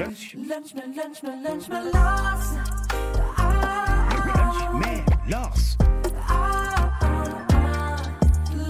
Lunsj, 0.00 0.34
Lunsj 0.34 0.74
med, 0.74 0.84
lunsj 0.96 1.22
med, 1.22 1.42
lunsj 1.44 1.66
med 1.68 1.84
Lars. 1.92 2.46
lunsj 4.28 4.62
med 4.80 5.10
Lars. 5.28 5.64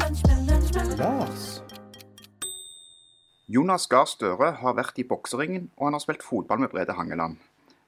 Lunsj 0.00 0.24
med, 0.26 0.40
lunsj 0.48 0.72
med 0.74 0.98
Lars. 0.98 1.44
Jonas 3.46 3.86
Gahr 3.86 4.10
Støre 4.10 4.50
har 4.58 4.74
vært 4.80 4.98
i 4.98 5.06
bokseringen, 5.06 5.70
og 5.78 5.86
han 5.86 5.98
har 6.00 6.02
spilt 6.02 6.26
fotball 6.26 6.64
med 6.64 6.74
Brede 6.74 6.98
Hangeland. 6.98 7.38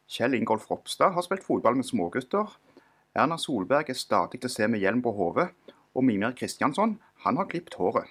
Kjell 0.07 0.39
Ingolf 0.39 0.71
Ropstad 0.71 1.19
har 1.19 1.27
spilt 1.27 1.43
fotball 1.43 1.75
med 1.83 1.91
smågutter. 1.91 2.47
Erna 3.19 3.43
Solberg 3.43 3.91
er 3.91 3.99
stadig 3.99 4.39
til 4.39 4.53
å 4.53 4.55
se 4.61 4.71
med 4.71 4.87
hjelm 4.87 5.03
på 5.03 5.17
hodet, 5.19 5.51
og 5.99 6.07
Mimir 6.07 6.39
Kristiansson, 6.39 7.01
han 7.27 7.43
har 7.43 7.51
klipt 7.51 7.75
håret. 7.75 8.07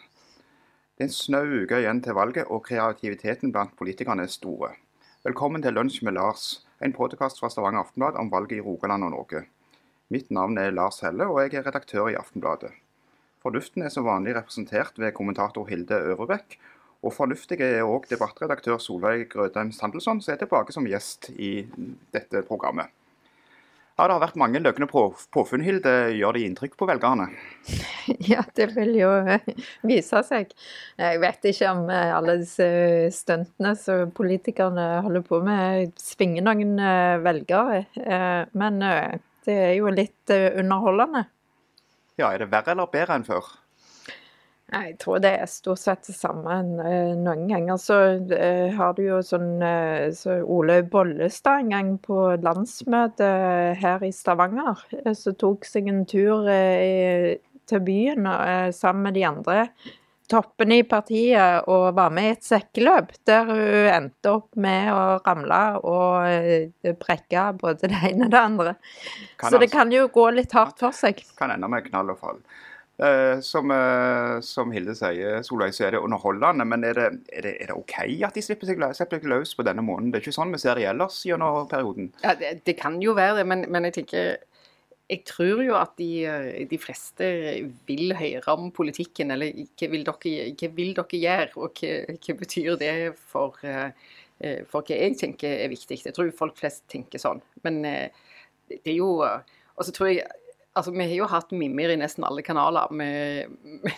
Det 0.98 1.08
er 1.08 1.14
en 1.14 1.20
snau 1.24 1.46
uke 1.64 1.80
igjen 1.80 2.04
til 2.04 2.20
valget, 2.20 2.52
og 2.52 2.66
kreativiteten 2.68 3.56
blant 3.56 3.78
politikerne 3.80 4.28
er 4.28 4.40
store. 4.40 4.76
Velkommen 5.22 5.62
til 5.62 5.76
Lunsj 5.78 6.00
med 6.02 6.16
Lars, 6.18 6.64
en 6.82 6.96
podkast 6.98 7.38
fra 7.38 7.46
Stavanger 7.54 7.84
Aftenblad 7.84 8.16
om 8.18 8.32
valget 8.34 8.56
i 8.56 8.64
Rogaland 8.66 9.06
og 9.06 9.12
Norge. 9.14 9.44
Mitt 10.10 10.32
navn 10.34 10.58
er 10.58 10.72
Lars 10.74 10.98
Helle, 11.06 11.28
og 11.30 11.44
jeg 11.44 11.60
er 11.60 11.68
redaktør 11.68 12.08
i 12.10 12.16
Aftenbladet. 12.18 12.72
Fornuften 13.46 13.86
er 13.86 13.94
som 13.94 14.08
vanlig 14.08 14.34
representert 14.34 14.98
ved 14.98 15.14
kommentator 15.14 15.70
Hilde 15.70 16.00
Øvrebekk, 16.16 16.58
og 17.06 17.14
fornuftig 17.14 17.60
er 17.62 17.86
òg 17.86 18.10
debattredaktør 18.10 18.82
Solveig 18.82 19.28
Grødheim 19.30 19.70
Sandelsson, 19.70 20.24
som 20.26 20.34
er 20.34 20.42
tilbake 20.42 20.74
som 20.74 20.90
gjest 20.90 21.30
i 21.38 21.52
dette 22.18 22.42
programmet. 22.50 22.90
Ja, 24.02 24.08
Det 24.08 24.14
har 24.16 24.22
vært 24.24 24.38
mange 24.42 24.58
løgne 24.58 24.88
på- 24.90 25.14
påfunn, 25.30 25.62
Hilde. 25.62 25.92
Gjør 26.18 26.34
de 26.34 26.42
inntrykk 26.48 26.74
på 26.80 26.88
velgerne? 26.90 27.28
Ja, 28.32 28.42
det 28.58 28.72
vil 28.74 28.96
jo 28.98 29.12
eh, 29.30 29.44
vise 29.86 30.24
seg. 30.26 30.50
Jeg 30.98 31.20
vet 31.22 31.46
ikke 31.52 31.70
om 31.70 31.84
eh, 31.94 32.10
alle 32.18 32.40
disse 32.42 32.66
stuntene 33.14 33.76
som 33.78 34.10
politikerne 34.18 34.88
holder 35.06 35.22
på 35.28 35.44
med, 35.46 35.94
svinger 36.02 36.42
noen 36.48 36.74
eh, 36.82 37.20
velgere. 37.22 37.84
Eh, 38.02 38.50
Men 38.58 38.82
eh, 38.82 39.20
det 39.46 39.60
er 39.68 39.76
jo 39.78 39.94
litt 39.94 40.34
eh, 40.34 40.50
underholdende. 40.64 41.28
Ja, 42.18 42.32
Er 42.34 42.42
det 42.42 42.50
verre 42.52 42.74
eller 42.74 42.90
bedre 42.90 43.20
enn 43.22 43.28
før? 43.30 43.54
Jeg 44.72 44.94
tror 45.04 45.20
det 45.20 45.34
er 45.42 45.50
stort 45.52 45.82
sett 45.82 46.06
det 46.08 46.14
samme. 46.16 46.56
Eh, 46.88 47.12
Noen 47.20 47.48
ganger 47.50 47.80
så 47.82 47.98
eh, 48.32 48.70
har 48.78 48.94
du 48.96 49.02
jo 49.04 49.18
sånn 49.26 49.58
eh, 49.68 50.12
så 50.16 50.38
Ole 50.48 50.78
Bollestad 50.88 51.66
en 51.66 51.74
gang 51.74 51.90
på 52.00 52.38
landsmøtet 52.40 53.78
her 53.82 54.06
i 54.08 54.12
Stavanger, 54.16 54.80
så 55.18 55.34
tok 55.36 55.68
seg 55.68 55.90
en 55.92 56.06
tur 56.08 56.48
i- 56.50 57.38
til 57.68 57.80
byen 57.88 58.26
sammen 58.76 59.04
med 59.10 59.14
de 59.16 59.22
andre 59.28 59.58
toppene 60.32 60.78
i 60.80 60.84
partiet 60.88 61.68
og 61.68 61.94
var 61.96 62.10
med 62.16 62.24
i 62.30 62.32
et 62.38 62.44
sekkeløp, 62.48 63.12
der 63.28 63.46
hun 63.48 63.88
endte 63.92 64.32
opp 64.32 64.56
med 64.56 64.88
å 64.92 65.20
ramle 65.26 65.60
og 65.84 66.96
brekke 67.04 67.46
både 67.60 67.90
det 67.92 68.00
ene 68.14 68.26
og 68.30 68.32
det 68.32 68.40
andre. 68.40 68.74
Kan 69.38 69.52
Så 69.52 69.60
det 69.60 69.68
altså- 69.70 69.78
kan 69.78 69.92
jo 69.92 70.08
gå 70.08 70.26
litt 70.34 70.52
hardt 70.56 70.80
for 70.80 70.92
seg. 70.96 71.20
kan 71.38 71.52
ende 71.52 71.68
med 71.70 71.84
knall 71.90 72.10
og 72.16 72.20
fall. 72.20 72.40
Eh, 73.02 73.40
som, 73.40 73.72
eh, 73.72 74.40
som 74.46 74.72
Hilde 74.72 74.94
sier, 74.94 75.40
Solveig, 75.42 75.74
så 75.74 75.88
er 75.88 75.96
det 75.96 76.04
underholdende. 76.06 76.68
Men 76.70 76.84
er 76.86 77.00
det, 77.00 77.08
er 77.34 77.48
det, 77.48 77.54
er 77.64 77.72
det 77.72 77.78
OK 77.80 77.96
at 78.28 78.38
de 78.38 78.44
slipper 78.46 78.70
seg, 78.70 78.84
slipper 78.94 79.18
seg 79.18 79.32
løs 79.32 79.56
på 79.58 79.66
denne 79.66 79.82
måneden? 79.86 80.12
Det 80.14 80.20
er 80.20 80.28
ikke 80.28 80.36
sånn 80.36 80.54
vi 80.54 80.60
ser 80.62 80.78
det 80.78 80.86
ellers 80.92 81.18
gjennom 81.26 81.66
perioden. 81.72 82.12
Ja, 82.22 82.36
det, 82.38 82.60
det 82.68 82.76
kan 82.78 83.00
jo 83.02 83.16
være 83.18 83.40
det, 83.40 83.48
men, 83.50 83.66
men 83.74 83.90
jeg 83.90 84.02
tenker 84.02 84.38
Jeg 85.12 85.26
tror 85.28 85.64
jo 85.66 85.74
at 85.76 85.96
de, 85.98 86.12
eh, 86.30 86.60
de 86.70 86.78
fleste 86.80 87.32
vil 87.90 88.14
høre 88.16 88.54
om 88.54 88.70
politikken, 88.72 89.34
eller 89.34 89.50
hva 89.66 89.90
vil 89.92 90.06
dere, 90.06 90.36
hva 90.62 90.70
vil 90.78 90.94
dere 91.00 91.22
gjøre, 91.24 91.50
og 91.58 91.82
hva, 91.82 91.96
hva 92.22 92.36
betyr 92.44 92.78
det 92.80 92.94
for, 93.18 93.58
for 93.58 94.78
hva 94.86 95.02
jeg 95.02 95.18
tenker 95.20 95.66
er 95.66 95.74
viktig. 95.74 95.98
Jeg 96.06 96.14
tror 96.16 96.30
folk 96.38 96.62
flest 96.62 96.86
tenker 96.94 97.20
sånn. 97.20 97.42
Men 97.66 97.82
det 97.82 98.86
er 98.86 99.02
jo 99.02 99.18
Og 99.20 99.88
så 99.88 99.92
tror 99.92 100.12
jeg 100.12 100.30
Altså, 100.74 100.92
Vi 100.96 101.04
har 101.04 101.16
jo 101.18 101.26
hatt 101.28 101.50
Mimir 101.52 101.92
i 101.92 101.98
nesten 102.00 102.24
alle 102.24 102.42
kanaler, 102.48 102.88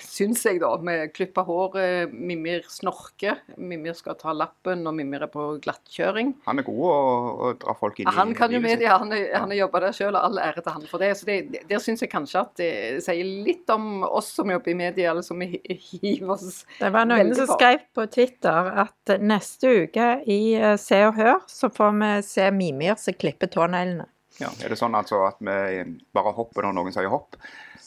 syns 0.01 0.41
jeg, 0.47 0.59
da. 0.63 0.71
Vi 0.81 0.95
klipper 1.13 1.45
håret, 1.45 2.13
Mimir 2.13 2.63
snorker, 2.71 3.41
Mimir 3.61 3.93
skal 3.97 4.15
ta 4.19 4.33
lappen, 4.33 4.81
og 4.89 4.95
Mimir 4.97 5.25
er 5.27 5.29
på 5.33 5.45
glattkjøring. 5.63 6.31
Han 6.47 6.61
er 6.61 6.65
god 6.65 6.79
å, 6.89 6.95
å 7.47 7.51
dra 7.61 7.75
folk 7.77 7.99
inn 8.01 8.09
i 8.09 8.15
han 8.15 8.33
kan 8.37 8.53
jo 8.55 8.61
media, 8.63 8.97
han, 9.03 9.13
han 9.13 9.53
har 9.53 9.59
jobba 9.59 9.83
der 9.85 9.95
sjøl, 9.99 10.17
og 10.17 10.25
all 10.31 10.41
ære 10.47 10.63
til 10.65 10.75
han 10.77 10.87
for 10.89 11.03
det. 11.03 11.11
Så 11.19 11.29
det, 11.29 11.37
det- 11.53 11.63
Der 11.69 11.81
syns 11.83 12.01
jeg 12.03 12.11
kanskje 12.11 12.41
at 12.41 12.55
det 12.59 12.71
sier 13.05 13.23
litt 13.45 13.69
om 13.73 14.03
oss 14.07 14.31
som 14.39 14.49
jobber 14.51 14.73
i 14.73 14.77
media, 14.81 15.11
eller 15.13 15.21
som 15.25 15.39
hi- 15.41 15.61
hiver 15.77 16.33
oss 16.35 16.63
Det 16.79 16.91
var 16.93 17.05
noen 17.09 17.33
som 17.37 17.53
skrev 17.53 17.85
på 17.95 18.07
Twitter 18.13 18.71
at 18.87 19.13
neste 19.21 19.71
uke 19.85 20.09
i 20.29 20.39
eh, 20.57 20.75
Se 20.81 20.99
og 21.07 21.15
Hør 21.17 21.39
så 21.49 21.69
får 21.73 21.93
vi 22.01 22.11
se 22.27 22.49
Mimir 22.51 22.97
som 23.01 23.13
klipper 23.13 23.47
tåneglene. 23.53 24.09
Ja, 24.41 24.49
er 24.63 24.73
det 24.73 24.79
sånn 24.79 24.95
altså 24.97 25.21
at 25.27 25.41
vi 25.43 25.83
bare 26.15 26.33
hopper 26.33 26.65
når 26.65 26.77
noen 26.77 26.95
sier 26.95 27.11
hopp? 27.13 27.37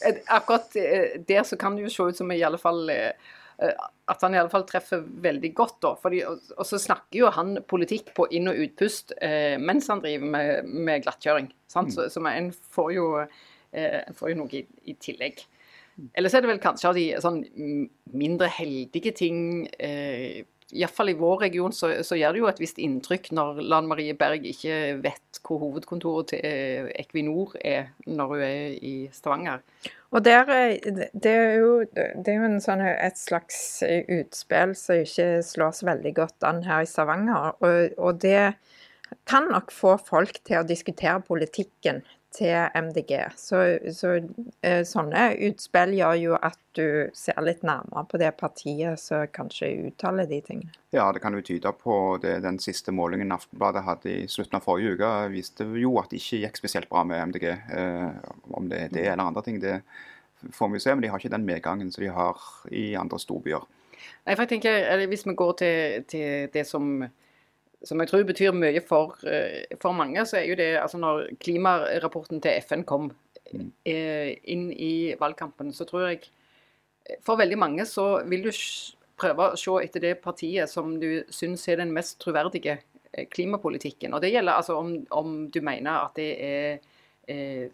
Eh, 0.05 0.21
Akkurat 0.33 0.77
eh, 0.79 1.17
der 1.27 1.43
så 1.47 1.59
kan 1.59 1.75
det 1.75 1.87
jo 1.87 1.91
se 1.93 2.07
ut 2.07 2.19
som 2.21 2.31
i 2.31 2.39
alle 2.45 2.59
fall 2.61 2.87
eh, 2.93 3.11
at 3.57 4.23
han 4.23 4.35
i 4.35 4.39
alle 4.39 4.51
fall 4.53 4.67
treffer 4.69 5.01
veldig 5.01 5.49
godt, 5.57 5.79
da. 5.83 5.95
Fordi, 5.99 6.21
og, 6.29 6.63
så 6.69 6.79
snakker 6.79 7.23
jo 7.23 7.31
han 7.33 7.57
politikk 7.67 8.13
på 8.15 8.27
inn- 8.37 8.51
og 8.51 8.59
utpust 8.67 9.15
mens 9.57 9.89
han 9.89 10.03
driver 10.03 10.29
med, 10.35 10.69
med 10.69 11.01
glattkjøring. 11.01 11.49
Sant? 11.65 11.89
Så, 11.95 12.05
så 12.13 12.21
en 12.29 12.51
får 12.53 12.91
jo, 12.93 13.07
en 13.73 14.19
får 14.19 14.29
jo 14.29 14.37
noe 14.43 14.59
i, 14.59 14.61
i 14.85 14.93
tillegg. 15.01 15.41
Ellers 16.13 16.35
er 16.37 16.45
det 16.45 16.51
vel 16.51 16.61
kanskje 16.61 16.89
av 16.91 16.97
de 16.97 17.05
sånn 17.21 17.39
mm, 17.41 17.85
mindre 18.13 18.49
heldige 18.53 19.13
ting 19.17 19.39
eh, 19.81 20.45
Iallfall 20.75 21.13
i 21.13 21.15
vår 21.15 21.37
region 21.45 21.71
så, 21.71 21.89
så 22.03 22.17
gjør 22.19 22.33
det 22.35 22.41
jo 22.41 22.47
et 22.49 22.59
visst 22.59 22.79
inntrykk 22.83 23.29
når 23.37 23.61
Lan 23.71 23.87
Marie 23.87 24.15
Berg 24.19 24.43
ikke 24.49 24.97
vet 25.03 25.39
hvor 25.45 25.61
hovedkontoret 25.61 26.33
til 26.33 26.43
eh, 26.43 26.89
Equinor 26.99 27.53
er 27.61 27.93
når 28.05 28.33
hun 28.33 28.43
er 28.43 28.73
i 28.75 28.95
Stavanger. 29.15 29.63
Og 30.11 30.25
der, 30.25 30.51
eh, 30.51 31.05
det 31.13 31.31
er 31.31 31.55
jo, 31.61 31.71
det 31.93 32.33
er 32.33 32.41
jo 32.41 32.51
sånn, 32.63 32.83
et 32.83 33.19
slags 33.19 33.61
utspill 33.85 34.75
som 34.75 35.05
ikke 35.05 35.29
slår 35.47 35.77
så 35.77 35.87
veldig 35.93 36.13
godt 36.19 36.47
an 36.49 36.63
her 36.67 36.83
i 36.83 36.91
Stavanger. 36.91 37.55
Og, 37.63 37.95
og 37.95 38.19
det 38.23 38.41
kan 39.27 39.47
nok 39.51 39.71
få 39.71 39.95
folk 40.03 40.41
til 40.43 40.61
å 40.61 40.67
diskutere 40.67 41.23
politikken 41.23 42.03
til 42.35 42.67
MDG. 42.75 43.13
Så, 43.39 43.61
så 43.95 44.17
eh, 44.61 44.81
sånne 44.85 45.29
utspill 45.47 45.93
gjør 45.97 46.17
jo 46.19 46.35
at 46.35 46.59
du 46.77 47.09
ser 47.17 47.39
litt 47.45 47.63
nærmere 47.65 48.03
på 48.09 48.19
det 48.21 48.33
partiet 48.37 48.99
som 49.01 49.25
kanskje 49.33 49.71
uttaler 49.87 50.27
de 50.29 50.41
tingene. 50.45 50.73
Ja, 50.93 51.07
det 51.13 51.23
kan 51.23 51.35
jo 51.35 51.43
tyde 51.45 51.71
på 51.79 52.17
det 52.21 52.37
den 52.45 52.59
siste 52.63 52.93
målingen 52.95 53.33
Aftenbladet 53.33 53.85
hadde 53.87 54.11
i 54.11 54.27
slutten 54.31 54.59
av 54.59 54.67
forrige 54.67 54.97
uke, 54.97 55.13
viste 55.33 55.67
jo 55.79 55.95
at 56.01 56.11
det 56.11 56.21
ikke 56.21 56.43
gikk 56.43 56.61
spesielt 56.61 56.91
bra 56.91 57.05
med 57.07 57.31
MDG. 57.31 57.47
Eh, 57.53 58.29
om 58.59 58.69
det 58.69 58.83
er 58.83 58.93
det 58.93 59.07
eller 59.07 59.25
andre 59.25 59.45
ting, 59.45 59.61
det 59.63 59.79
får 60.53 60.69
vi 60.73 60.83
se. 60.83 60.93
Men 60.93 61.05
de 61.05 61.13
har 61.13 61.23
ikke 61.23 61.33
den 61.33 61.47
medgangen 61.47 61.91
som 61.91 62.03
de 62.03 62.13
har 62.13 62.43
i 62.71 62.91
andre 62.99 63.19
storbyer. 63.21 63.65
Nei, 64.27 64.35
for 64.35 64.43
jeg 64.43 64.57
tenker, 64.57 64.83
eller 64.91 65.07
Hvis 65.09 65.25
vi 65.25 65.33
går 65.33 65.53
til, 65.61 66.03
til 66.11 66.49
det 66.53 66.67
som, 66.67 67.01
som 67.85 68.01
jeg 68.01 68.09
tror 68.09 68.25
betyr 68.25 68.55
mye 68.55 68.81
for, 68.85 69.15
eh, 69.27 69.65
for 69.81 69.93
mange, 69.93 70.25
så 70.25 70.39
er 70.39 70.49
jo 70.49 70.57
det 70.57 70.73
altså 70.81 70.97
når 70.97 71.27
klimarapporten 71.43 72.41
til 72.41 72.57
FN 72.65 72.83
kom 72.89 73.11
eh, 73.85 74.33
inn 74.43 74.71
i 74.73 75.15
valgkampen, 75.19 75.73
så 75.73 75.85
tror 75.85 76.07
jeg 76.09 76.23
eh, 77.05 77.19
for 77.25 77.37
veldig 77.37 77.57
mange 77.57 77.85
så 77.85 78.23
vil 78.25 78.47
du 78.47 78.51
prøve 79.17 79.51
å 79.51 79.57
se 79.57 79.77
etter 79.83 80.03
det 80.03 80.19
partiet 80.21 80.69
som 80.69 80.97
du 81.01 81.23
syns 81.33 81.67
er 81.69 81.81
den 81.81 81.93
mest 81.93 82.19
troverdige 82.21 82.79
klimapolitikken. 83.33 84.13
Og 84.13 84.21
det 84.21 84.29
gjelder 84.33 84.59
altså 84.59 84.77
om, 84.77 84.93
om 85.15 85.37
du 85.49 85.61
mener 85.65 86.03
at 86.03 86.17
det 86.19 86.27
er 86.43 86.79
eh, 87.27 87.69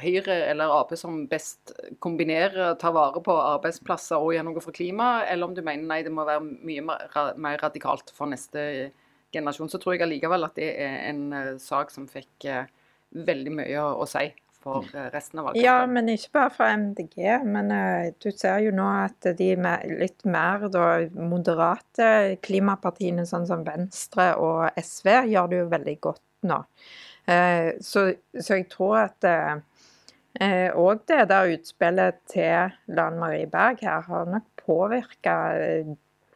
Høyre 0.00 0.36
eller 0.50 0.72
Ap 0.72 0.94
som 0.98 1.24
best 1.30 1.74
kombinerer, 2.00 2.76
tar 2.80 2.94
vare 2.96 3.20
på 3.24 3.34
arbeidsplasser 3.34 4.20
og 4.20 4.32
gjør 4.34 4.48
noe 4.48 4.62
for 4.64 4.76
klimaet, 4.76 5.28
eller 5.32 5.48
om 5.48 5.56
du 5.56 5.62
mener 5.64 5.88
nei, 5.88 6.02
det 6.06 6.14
må 6.14 6.24
være 6.28 6.44
mye 6.44 6.86
mer 6.86 7.60
radikalt 7.62 8.12
for 8.16 8.30
neste 8.30 8.62
generasjon, 8.62 9.02
så 9.34 9.78
tror 9.78 9.94
jeg 9.94 10.02
allikevel 10.06 10.44
at 10.44 10.56
det 10.56 10.72
er 10.80 10.98
en 11.10 11.32
eh, 11.32 11.54
sak 11.58 11.90
som 11.90 12.08
fikk 12.08 12.44
eh, 12.44 12.66
veldig 13.10 13.52
mye 13.58 13.78
å, 13.82 14.02
å 14.02 14.06
si 14.08 14.28
for 14.62 14.86
eh, 14.94 15.10
resten 15.12 15.40
av 15.40 15.48
valgkampen. 15.48 15.64
Ja, 15.64 15.86
men 15.86 16.08
ikke 16.10 16.32
bare 16.38 16.54
fra 16.54 16.70
MDG. 16.76 17.18
Men 17.46 17.70
uh, 17.70 18.12
du 18.22 18.30
ser 18.32 18.64
jo 18.64 18.72
nå 18.74 18.86
at 19.04 19.28
de 19.38 19.52
litt 19.92 20.24
mer 20.24 20.68
da, 20.72 20.86
moderate 21.14 22.38
klimapartiene, 22.42 23.26
sånn 23.28 23.46
som 23.48 23.66
Venstre 23.66 24.32
og 24.42 24.66
SV, 24.80 25.12
gjør 25.32 25.52
det 25.52 25.60
jo 25.62 25.70
veldig 25.76 25.96
godt 26.08 26.24
nå. 26.50 26.62
Uh, 27.26 27.74
så, 27.82 28.08
så 28.38 28.60
jeg 28.60 28.68
tror 28.72 29.00
at 29.06 29.30
òg 30.76 31.06
det 31.08 31.22
der 31.30 31.54
utspillet 31.54 32.18
til 32.28 32.74
Lan 32.92 33.14
Marie 33.16 33.46
Berg 33.48 33.80
her 33.80 34.02
har 34.04 34.26
nok 34.28 34.44
påvirka 34.60 35.36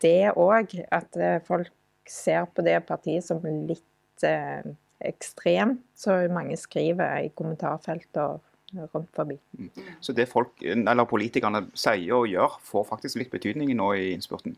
det 0.01 0.33
òg. 0.41 0.73
At 0.89 1.19
folk 1.45 1.69
ser 2.11 2.47
på 2.51 2.65
det 2.67 2.79
partiet 2.89 3.25
som 3.27 3.43
litt 3.45 4.27
eh, 4.27 4.67
ekstremt, 5.01 5.83
så 5.97 6.19
mange 6.33 6.59
skriver 6.61 7.25
i 7.25 7.33
kommentarfelt 7.37 8.21
og 8.21 8.41
rundt 8.93 9.11
forbi. 9.17 9.37
Så 10.01 10.15
det 10.15 10.29
folk, 10.31 10.61
eller 10.63 11.09
politikerne 11.11 11.65
sier 11.75 12.17
og 12.21 12.29
gjør, 12.31 12.59
får 12.67 12.89
faktisk 12.93 13.21
litt 13.21 13.33
betydning 13.33 13.73
nå 13.79 13.93
i 13.99 14.11
innspurten. 14.15 14.57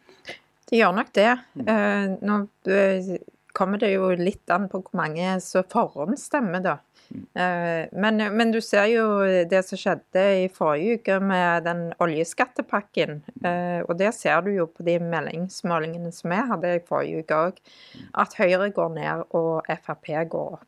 Det 0.69 0.81
gjør 0.81 0.97
nok 0.97 1.13
det. 1.17 1.31
Eh, 1.67 2.17
nå 2.25 2.39
eh, 2.73 3.15
kommer 3.53 3.81
det 3.81 3.93
jo 3.95 4.11
litt 4.17 4.53
an 4.53 4.69
på 4.73 4.81
hvor 4.83 4.97
mange 4.99 5.37
som 5.45 5.67
forhåndsstemmer, 5.69 6.65
da. 6.65 6.79
Eh, 7.35 7.89
Men, 7.93 8.17
men 8.37 8.51
du 8.53 8.61
ser 8.61 8.87
jo 8.93 9.05
det 9.51 9.63
som 9.67 9.79
skjedde 9.79 10.25
i 10.45 10.49
forrige 10.53 10.99
uke 11.01 11.21
med 11.21 11.65
den 11.65 11.93
oljeskattepakken. 12.01 13.23
eh, 13.45 13.81
Og 13.89 13.97
det 13.99 14.15
ser 14.15 14.41
du 14.43 14.51
jo 14.55 14.67
på 14.67 14.85
de 14.87 14.99
meldingsmålingene 14.99 16.13
som 16.13 16.31
vi 16.31 16.37
hadde 16.37 16.75
i 16.77 16.85
forrige 16.89 17.23
uke 17.25 17.35
òg. 17.49 17.63
At 18.15 18.35
Høyre 18.39 18.71
går 18.73 18.95
ned 18.95 19.25
og 19.31 19.65
Frp 19.83 20.13
går 20.29 20.53
opp. 20.59 20.67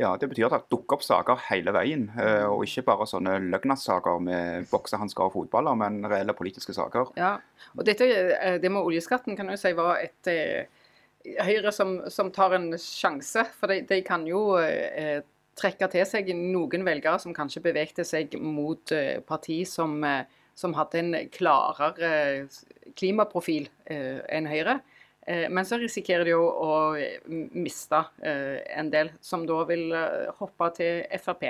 Ja, 0.00 0.16
Det 0.16 0.30
betyr 0.30 0.46
at 0.46 0.62
det 0.62 0.70
dukker 0.72 0.96
opp 0.96 1.02
saker 1.04 1.36
hele 1.50 1.72
veien, 1.76 2.10
eh, 2.18 2.46
og 2.48 2.64
ikke 2.64 2.86
bare 2.86 3.04
sånne 3.06 3.34
løgnasaker 3.50 4.18
med 4.24 4.66
boksehansker 4.70 5.26
og 5.26 5.34
fotballer, 5.34 5.74
men 5.76 6.06
reelle 6.08 6.32
politiske 6.32 6.72
saker. 6.72 7.12
Ja, 7.20 7.34
og 7.76 7.84
dette, 7.84 8.06
det 8.62 8.70
med 8.70 8.80
oljeskatten 8.80 9.36
kan 9.36 9.50
jo 9.50 9.58
si 9.60 9.72
var 9.76 9.98
et 10.00 10.26
eh, 10.32 10.64
Høyre 11.44 11.68
som, 11.70 11.98
som 12.08 12.30
tar 12.32 12.54
en 12.56 12.70
sjanse. 12.80 13.42
For 13.60 13.68
de, 13.68 13.82
de 13.84 13.98
kan 14.00 14.22
jo 14.24 14.56
eh, 14.56 15.20
trekke 15.58 15.88
til 15.92 16.06
seg 16.08 16.30
noen 16.36 16.84
velgere 16.86 17.20
som 17.22 17.34
kanskje 17.36 17.62
bevegte 17.64 18.06
seg 18.06 18.36
mot 18.40 18.92
eh, 18.94 19.20
parti 19.26 19.62
som, 19.68 19.98
eh, 20.04 20.24
som 20.58 20.74
hadde 20.76 21.00
en 21.00 21.16
klarere 21.32 22.12
klimaprofil 22.98 23.68
eh, 23.90 24.20
enn 24.30 24.50
Høyre. 24.50 24.80
Men 25.30 25.66
så 25.68 25.76
risikerer 25.78 26.24
de 26.26 26.32
jo 26.32 26.42
å 26.42 26.76
miste 27.28 27.98
en 28.24 28.88
del, 28.90 29.12
som 29.22 29.44
da 29.46 29.58
vil 29.68 29.92
hoppe 30.40 30.70
til 30.74 31.04
Frp. 31.22 31.44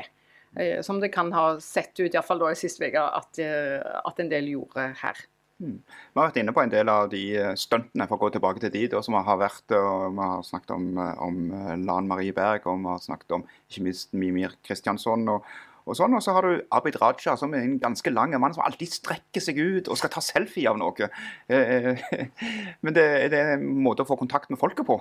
Som 0.85 0.99
det 1.01 1.13
kan 1.15 1.31
ha 1.33 1.55
sett 1.65 1.95
ut, 2.03 2.11
iallfall 2.11 2.43
da 2.43 2.51
i 2.51 2.59
sist 2.59 2.83
uke, 2.83 3.01
at, 3.01 3.41
at 3.41 4.21
en 4.21 4.29
del 4.29 4.51
gjorde 4.51 4.89
her. 5.01 5.23
Vi 5.61 6.17
har 6.17 6.29
vært 6.31 6.39
inne 6.41 6.55
på 6.57 6.63
en 6.63 6.73
del 6.73 6.89
av 6.89 7.09
de 7.13 7.23
eh, 7.37 7.55
stuntene 7.59 8.07
for 8.09 8.17
å 8.17 8.25
gå 8.25 8.35
tilbake 8.37 8.63
til 8.63 8.73
de 8.73 8.87
da, 8.95 9.03
som 9.05 9.19
har 9.21 9.41
vært. 9.41 9.67
og 9.77 10.15
Vi 10.17 10.29
har 10.33 10.45
snakket 10.47 10.73
om, 10.77 10.87
eh, 10.97 11.25
om 11.27 11.41
eh, 11.57 11.75
Lan 11.85 12.09
Marie 12.09 12.35
Berg 12.37 12.69
og 12.71 12.81
vi 12.81 12.89
har 12.89 13.03
snakket 13.05 13.37
om 13.37 13.45
ikke 13.69 13.85
minst 13.85 14.15
Mimir 14.17 14.57
Kristiansson. 14.65 15.29
Og, 15.35 15.51
og 15.85 15.99
sånn, 15.99 16.17
og 16.17 16.25
så 16.25 16.37
har 16.37 16.49
du 16.49 16.65
Abid 16.77 16.97
Raja, 17.03 17.37
som 17.37 17.53
er 17.57 17.67
en 17.67 17.77
ganske 17.83 18.13
lang 18.13 18.37
mann 18.41 18.57
som 18.57 18.65
alltid 18.65 18.93
strekker 18.95 19.45
seg 19.45 19.61
ut 19.61 19.91
og 19.91 20.01
skal 20.01 20.13
ta 20.15 20.25
selfie 20.25 20.71
av 20.71 20.79
noe. 20.81 21.11
Men 22.85 22.97
det, 22.97 23.09
det 23.33 23.41
er 23.41 23.57
en 23.59 23.67
måte 23.85 24.07
å 24.07 24.09
få 24.09 24.17
kontakt 24.21 24.53
med 24.53 24.61
folket 24.61 24.89
på. 24.89 25.01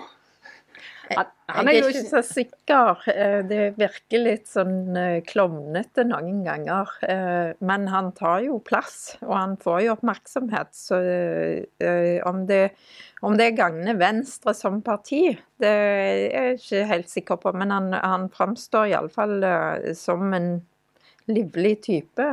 Han, 1.09 1.25
han 1.49 1.69
er 1.71 1.79
jo 1.79 1.89
ikke 1.89 2.05
så 2.09 2.21
sikker. 2.25 3.01
Eh, 3.09 3.39
Det 3.49 3.61
virker 3.79 4.21
litt 4.21 4.47
sånn 4.51 4.95
eh, 4.99 5.19
klovnete 5.25 6.05
noen 6.05 6.43
ganger. 6.45 6.91
Eh, 7.01 7.51
Men 7.65 7.87
han 7.89 8.11
tar 8.17 8.43
jo 8.45 8.59
plass, 8.61 9.17
og 9.25 9.33
han 9.35 9.57
får 9.61 9.81
jo 9.85 9.93
oppmerksomhet. 9.97 10.71
Så 10.77 10.99
eh, 11.01 12.19
om 12.29 12.45
det, 12.49 12.61
om 13.25 13.37
det 13.39 13.51
gagner 13.57 13.97
Venstre 13.99 14.53
som 14.57 14.81
parti, 14.85 15.33
det 15.59 15.73
er 15.73 16.23
jeg 16.29 16.59
ikke 16.59 16.85
helt 16.93 17.09
sikker 17.09 17.41
på. 17.41 17.55
Men 17.57 17.73
han, 17.73 17.93
han 17.93 18.29
framstår 18.33 18.91
iallfall 18.93 19.39
som 19.97 20.29
en 20.37 20.51
livlig 21.29 21.75
type. 21.85 22.27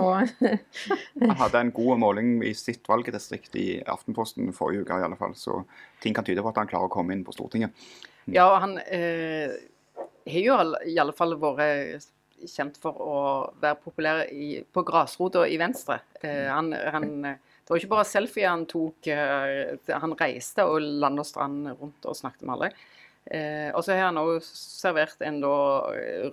Og 0.00 0.30
Han 1.22 1.36
hadde 1.40 1.64
en 1.64 1.72
god 1.74 2.00
måling 2.02 2.38
i 2.46 2.52
sitt 2.58 2.86
valgdistrikt 2.90 3.56
i 3.60 3.66
Aftenposten 3.88 4.52
forrige 4.56 4.84
uke, 4.84 5.00
i 5.00 5.08
alle 5.08 5.18
fall, 5.20 5.34
så 5.38 5.62
ting 6.02 6.16
kan 6.16 6.26
tyde 6.26 6.44
på 6.44 6.52
at 6.52 6.62
han 6.62 6.70
klarer 6.70 6.90
å 6.90 6.92
komme 6.92 7.16
inn 7.16 7.26
på 7.26 7.34
Stortinget. 7.36 7.74
Ja, 8.30 8.46
han 8.62 8.76
eh, 8.84 9.54
har 10.28 10.44
jo 10.44 10.58
i 10.86 10.98
alle 11.00 11.14
fall 11.16 11.36
vært 11.40 12.10
kjent 12.48 12.78
for 12.80 13.00
å 13.04 13.16
være 13.60 13.80
populær 13.82 14.22
i, 14.32 14.60
på 14.64 14.84
grasrota 14.86 15.44
i 15.48 15.58
Venstre. 15.60 16.00
Eh, 16.22 16.46
han, 16.48 16.72
han, 16.72 17.10
det 17.24 17.68
var 17.68 17.80
ikke 17.80 17.92
bare 17.92 18.08
selfie 18.08 18.48
han 18.48 18.66
tok, 18.70 19.10
eh, 19.12 19.76
han 19.90 20.16
reiste 20.20 20.64
og 20.68 20.80
land 20.80 21.22
og 21.22 21.28
strand 21.28 21.72
rundt 21.74 22.08
og 22.08 22.16
snakket 22.16 22.46
med 22.46 22.56
alle. 22.56 22.72
Eh, 23.30 23.70
og 23.78 23.84
så 23.86 23.94
har 23.94 24.08
han 24.08 24.18
òg 24.18 24.40
servert 24.42 25.20
en 25.22 25.36
da 25.40 25.50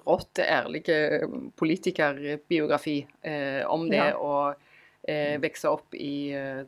rått 0.08 0.40
ærlig 0.42 0.82
politikerbiografi 1.60 3.06
eh, 3.22 3.62
om 3.70 3.86
det 3.90 4.00
Ja. 4.00 4.16
å 4.18 4.56
eh, 5.08 5.38
vokse 5.42 5.70
opp 5.70 5.94
i 5.94 6.32
eh, 6.34 6.64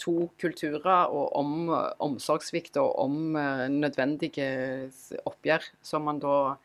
to 0.00 0.30
kulturer 0.40 1.10
og 1.12 1.36
om 1.38 1.68
eh, 1.70 1.92
omsorgssvikt 2.02 2.76
og 2.82 2.98
om 3.04 3.36
eh, 3.36 3.68
nødvendige 3.70 4.90
oppgjør 5.28 5.62
som 5.86 6.04
man 6.08 6.18
da 6.22 6.56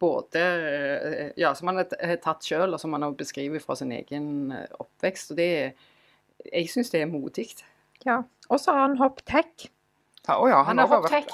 både 0.00 0.40
eh, 0.44 1.32
Ja, 1.40 1.54
som 1.54 1.68
han 1.72 1.82
har 1.82 2.16
tatt 2.22 2.46
sjøl, 2.46 2.72
og 2.74 2.80
som 2.80 2.92
han 2.94 3.02
har 3.08 3.12
beskrevet 3.18 3.62
fra 3.64 3.74
sin 3.76 3.92
egen 3.92 4.52
eh, 4.52 4.66
oppvekst. 4.78 5.32
Og 5.34 5.36
det 5.42 5.74
Jeg 6.54 6.70
syns 6.72 6.90
det 6.90 7.02
er 7.02 7.10
modig. 7.10 7.50
ja. 8.06 8.22
Og 8.50 8.58
så 8.58 8.72
har 8.72 8.80
han 8.88 8.96
hoppet 8.98 9.28
hekk. 9.30 9.68
Ja, 10.30 10.36
å 10.38 10.48
ja, 10.50 10.62
Han 10.64 10.78
han, 10.78 10.88
har 10.88 11.06
er 11.10 11.24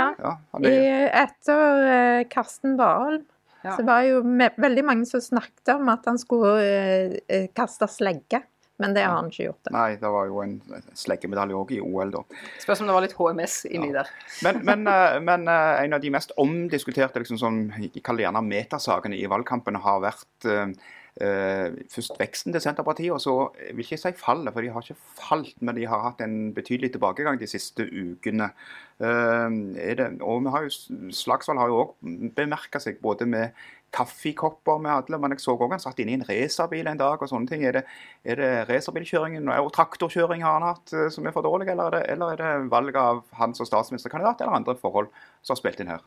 han. 0.00 0.14
ja, 0.18 0.36
han 0.56 0.64
er, 0.68 1.08
etter 1.22 1.82
eh, 1.92 2.22
Karsten 2.32 2.78
Warholm 2.80 3.24
Ja. 3.64 3.74
så 3.76 3.82
var 3.84 4.04
jo 4.06 4.20
veldig 4.22 4.84
mange 4.86 5.04
som 5.10 5.20
snakket 5.20 5.72
om 5.74 5.88
at 5.92 6.06
han 6.06 6.16
skulle 6.20 6.52
eh, 6.62 7.16
eh, 7.28 7.48
kaste 7.58 7.88
slegge, 7.90 8.40
men 8.78 8.94
det 8.94 9.02
har 9.02 9.16
han 9.18 9.26
ikke 9.32 9.48
gjort. 9.48 9.58
Det. 9.66 9.72
Nei, 9.74 9.96
det 9.98 10.10
var 10.14 10.28
jo 10.30 10.38
en 10.44 10.52
sleggemedalje 10.94 11.56
òg 11.58 11.72
i 11.74 11.80
OL, 11.82 12.12
da. 12.14 12.22
Spørs 12.62 12.80
om 12.84 12.86
det 12.86 12.94
var 12.94 13.02
litt 13.02 13.16
HMS 13.18 13.56
inni 13.66 13.90
Ja. 13.90 14.04
der. 14.04 14.12
Men, 14.46 14.60
men, 14.64 14.86
eh, 14.86 15.18
men 15.26 15.48
en 15.50 15.98
av 15.98 16.00
de 16.00 16.12
mest 16.14 16.32
omdiskuterte 16.38 17.18
liksom, 17.24 17.40
sånn, 17.42 17.58
jeg 17.82 17.98
kaller 18.06 18.22
det 18.22 18.28
gjerne 18.28 18.44
metasakene 18.46 19.18
i 19.18 19.26
valgkampen 19.26 19.80
har 19.82 20.00
vært 20.06 20.46
eh, 20.46 20.70
først 21.18 22.14
veksten 22.20 22.54
til 22.54 22.62
Senterpartiet, 22.62 23.10
og 23.10 23.20
så 23.20 23.32
vil 23.72 23.82
ikke 23.82 23.98
si 23.98 24.12
fallet, 24.14 24.52
for 24.54 24.62
de 24.62 24.70
har 24.70 24.84
ikke 24.84 25.00
falt, 25.18 25.56
men 25.60 25.74
de 25.74 25.86
har 25.90 26.04
hatt 26.04 26.22
en 26.22 26.52
betydelig 26.54 26.92
tilbakegang 26.94 27.40
de 27.40 27.48
siste 27.50 27.88
ukene. 27.90 28.52
Eh, 28.98 29.50
det, 29.98 30.06
og 30.22 30.44
vi 30.44 30.50
har 30.54 30.64
jo, 30.66 30.70
Slagsvold 31.14 31.58
har 31.60 31.70
jo 31.70 31.82
òg 31.82 32.32
bemerka 32.34 32.80
seg 32.82 32.98
både 33.02 33.28
med 33.30 33.58
kaffekopper 33.94 34.80
med 34.82 34.92
alle, 34.92 35.20
men 35.22 35.32
jeg 35.32 35.44
så 35.44 35.54
òg 35.54 35.70
han 35.72 35.82
satt 35.82 36.00
inne 36.02 36.12
i 36.12 36.18
en 36.18 36.26
racerbil 36.28 36.90
en 36.90 37.00
dag 37.00 37.22
og 37.22 37.30
sånne 37.30 37.48
ting. 37.48 37.62
Er 37.64 37.78
det, 37.78 37.84
er 38.24 38.40
det 38.40 38.50
racerbilkjøringen 38.68 39.48
og 39.54 39.70
traktorkjøring 39.76 40.42
har 40.44 40.58
han 40.58 40.68
hatt 40.72 40.94
eh, 40.94 41.08
som 41.14 41.26
er 41.26 41.36
for 41.36 41.46
dårlig, 41.46 41.70
eller 41.72 41.92
er 41.92 41.98
det, 41.98 42.02
eller 42.14 42.34
er 42.34 42.42
det 42.42 42.72
valget 42.74 43.00
av 43.02 43.22
han 43.38 43.54
som 43.56 43.68
statsministerkandidat 43.68 44.42
eller 44.42 44.58
andre 44.58 44.76
forhold 44.80 45.12
som 45.42 45.54
har 45.54 45.62
spilt 45.62 45.80
inn 45.82 45.94
her? 45.94 46.04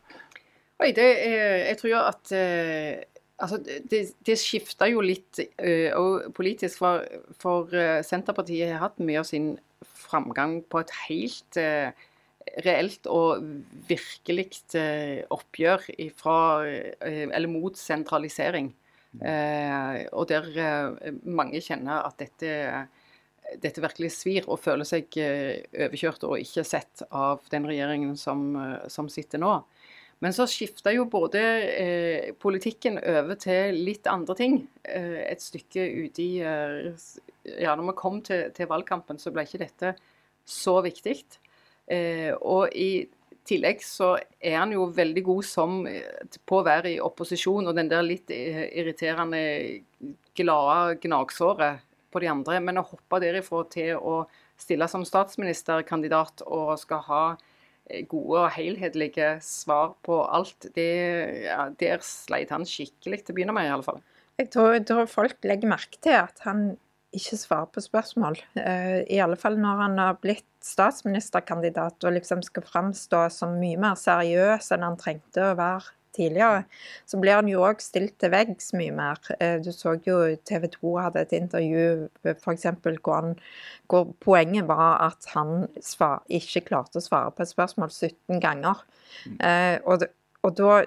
Oi, 0.82 0.90
det 0.96 1.08
jeg 1.22 1.78
tror 1.78 1.92
jo 1.92 1.98
at 2.02 2.32
eh, 2.34 3.02
altså, 3.42 3.58
det, 3.62 4.02
det 4.26 4.38
skifter 4.40 4.92
jo 4.92 5.02
litt 5.04 5.40
eh, 5.42 5.90
og 5.98 6.30
politisk, 6.36 6.80
for, 6.82 7.04
for 7.40 7.74
eh, 7.76 8.00
Senterpartiet 8.06 8.72
har 8.74 8.86
hatt 8.86 9.02
mye 9.02 9.20
av 9.22 9.28
sin 9.28 9.54
framgang 9.82 10.60
på 10.70 10.82
et 10.82 10.94
helt 11.06 11.58
eh, 11.60 11.90
reelt 12.66 13.06
og 13.10 13.44
virkelig 13.88 14.48
oppgjør 15.32 15.84
ifra, 16.02 16.38
eller 17.06 17.50
mot 17.50 17.76
sentralisering. 17.78 18.72
Eh, 19.22 20.00
og 20.10 20.26
der 20.30 20.48
mange 21.22 21.60
kjenner 21.62 22.08
at 22.08 22.18
dette 22.22 22.88
dette 23.60 23.82
virkelig 23.82 24.08
svir 24.14 24.46
og 24.48 24.60
føler 24.62 24.86
seg 24.86 25.12
overkjørt 25.18 26.22
og 26.24 26.38
ikke 26.40 26.62
sett 26.64 27.02
av 27.10 27.42
den 27.52 27.66
regjeringen 27.68 28.14
som, 28.16 28.54
som 28.88 29.10
sitter 29.12 29.42
nå. 29.42 29.50
Men 30.22 30.34
så 30.36 30.46
skifta 30.46 30.92
jo 30.94 31.08
både 31.10 31.40
eh, 31.66 32.28
politikken 32.38 33.00
over 33.00 33.38
til 33.42 33.80
litt 33.88 34.06
andre 34.10 34.36
ting. 34.38 34.60
Eh, 34.86 35.18
et 35.26 35.42
stykke 35.42 35.86
ute 36.04 36.22
i 36.22 36.32
eh, 36.46 37.08
Ja, 37.58 37.74
når 37.74 37.88
vi 37.88 37.96
kom 37.98 38.20
til, 38.22 38.44
til 38.54 38.70
valgkampen, 38.70 39.18
så 39.18 39.32
ble 39.34 39.42
ikke 39.48 39.64
dette 39.64 39.96
så 40.46 40.76
viktig. 40.84 41.16
Eh, 41.90 42.30
og 42.38 42.70
i 42.70 43.02
tillegg 43.48 43.82
så 43.82 44.14
er 44.38 44.60
han 44.60 44.74
jo 44.74 44.86
veldig 44.94 45.24
god 45.26 45.46
som 45.46 45.80
eh, 45.90 46.38
på 46.46 46.60
å 46.60 46.66
være 46.66 46.94
i 46.94 47.00
opposisjon, 47.02 47.66
og 47.66 47.78
den 47.78 47.90
der 47.90 48.06
litt 48.06 48.30
eh, 48.30 48.68
irriterende 48.78 49.42
glade 50.38 51.00
gnagsåret 51.02 51.82
på 52.12 52.22
de 52.22 52.30
andre. 52.30 52.60
Men 52.62 52.78
å 52.78 52.86
hoppe 52.86 53.22
derifra 53.24 53.64
til 53.72 53.98
å 53.98 54.22
stille 54.60 54.86
som 54.86 55.02
statsministerkandidat 55.06 56.44
og 56.46 56.76
skal 56.78 57.02
ha 57.08 57.24
gode 58.10 58.44
og 58.46 58.54
helhetlige 58.54 59.34
svar 59.44 59.94
på 60.06 60.22
alt, 60.24 60.70
det, 60.76 60.88
ja, 61.44 61.66
der 61.80 62.04
sleit 62.06 62.52
han 62.54 62.66
skikkelig 62.68 63.22
til 63.22 63.34
å 63.34 63.38
begynne 63.38 63.56
med, 63.56 63.68
i 63.68 63.74
alle 63.74 63.86
fall. 63.86 64.00
Jeg 64.40 64.48
tror, 64.54 64.72
jeg 64.78 64.86
tror 64.88 65.10
folk 65.10 65.44
legger 65.46 65.70
merke 65.70 66.00
til 66.02 66.16
at 66.16 66.40
han 66.46 66.72
ikke 67.12 67.36
svarer 67.36 67.68
på 67.68 67.82
spørsmål. 67.84 68.38
Eh, 68.56 69.02
I 69.12 69.20
alle 69.20 69.36
fall 69.36 69.58
når 69.60 69.82
han 69.84 69.98
har 70.00 70.20
blitt 70.22 70.48
statsministerkandidat 70.64 72.06
og 72.06 72.14
liksom 72.16 72.40
skal 72.46 72.64
framstå 72.64 73.26
som 73.34 73.58
mye 73.60 73.80
mer 73.80 73.98
seriøs 74.00 74.72
enn 74.72 74.86
han 74.86 74.96
trengte 75.00 75.50
å 75.50 75.58
være 75.58 75.92
tidligere, 76.12 76.64
så 77.06 77.18
blir 77.20 77.34
han 77.38 77.48
jo 77.48 77.62
òg 77.64 77.80
stilt 77.80 78.18
til 78.20 78.30
veggs 78.34 78.72
mye 78.76 78.92
mer. 78.92 79.18
Eh, 79.40 79.58
Du 79.64 79.70
så 79.72 79.94
jo 80.06 80.18
TV 80.44 80.68
2 80.74 80.96
hadde 81.00 81.20
et 81.24 81.32
intervju 81.32 82.08
f.eks. 82.24 82.66
Hvor, 83.02 83.14
han- 83.14 83.38
hvor 83.88 84.12
poenget 84.20 84.66
var 84.68 85.00
at 85.08 85.24
han 85.34 85.68
svar, 85.80 86.22
ikke 86.28 86.64
klarte 86.68 86.98
å 87.00 87.04
svare 87.04 87.30
på 87.32 87.42
et 87.42 87.48
spørsmål 87.52 87.90
17 87.90 88.40
ganger. 88.40 88.82
Eh, 89.40 89.78
og, 89.84 90.02
og 90.42 90.56
da 90.56 90.84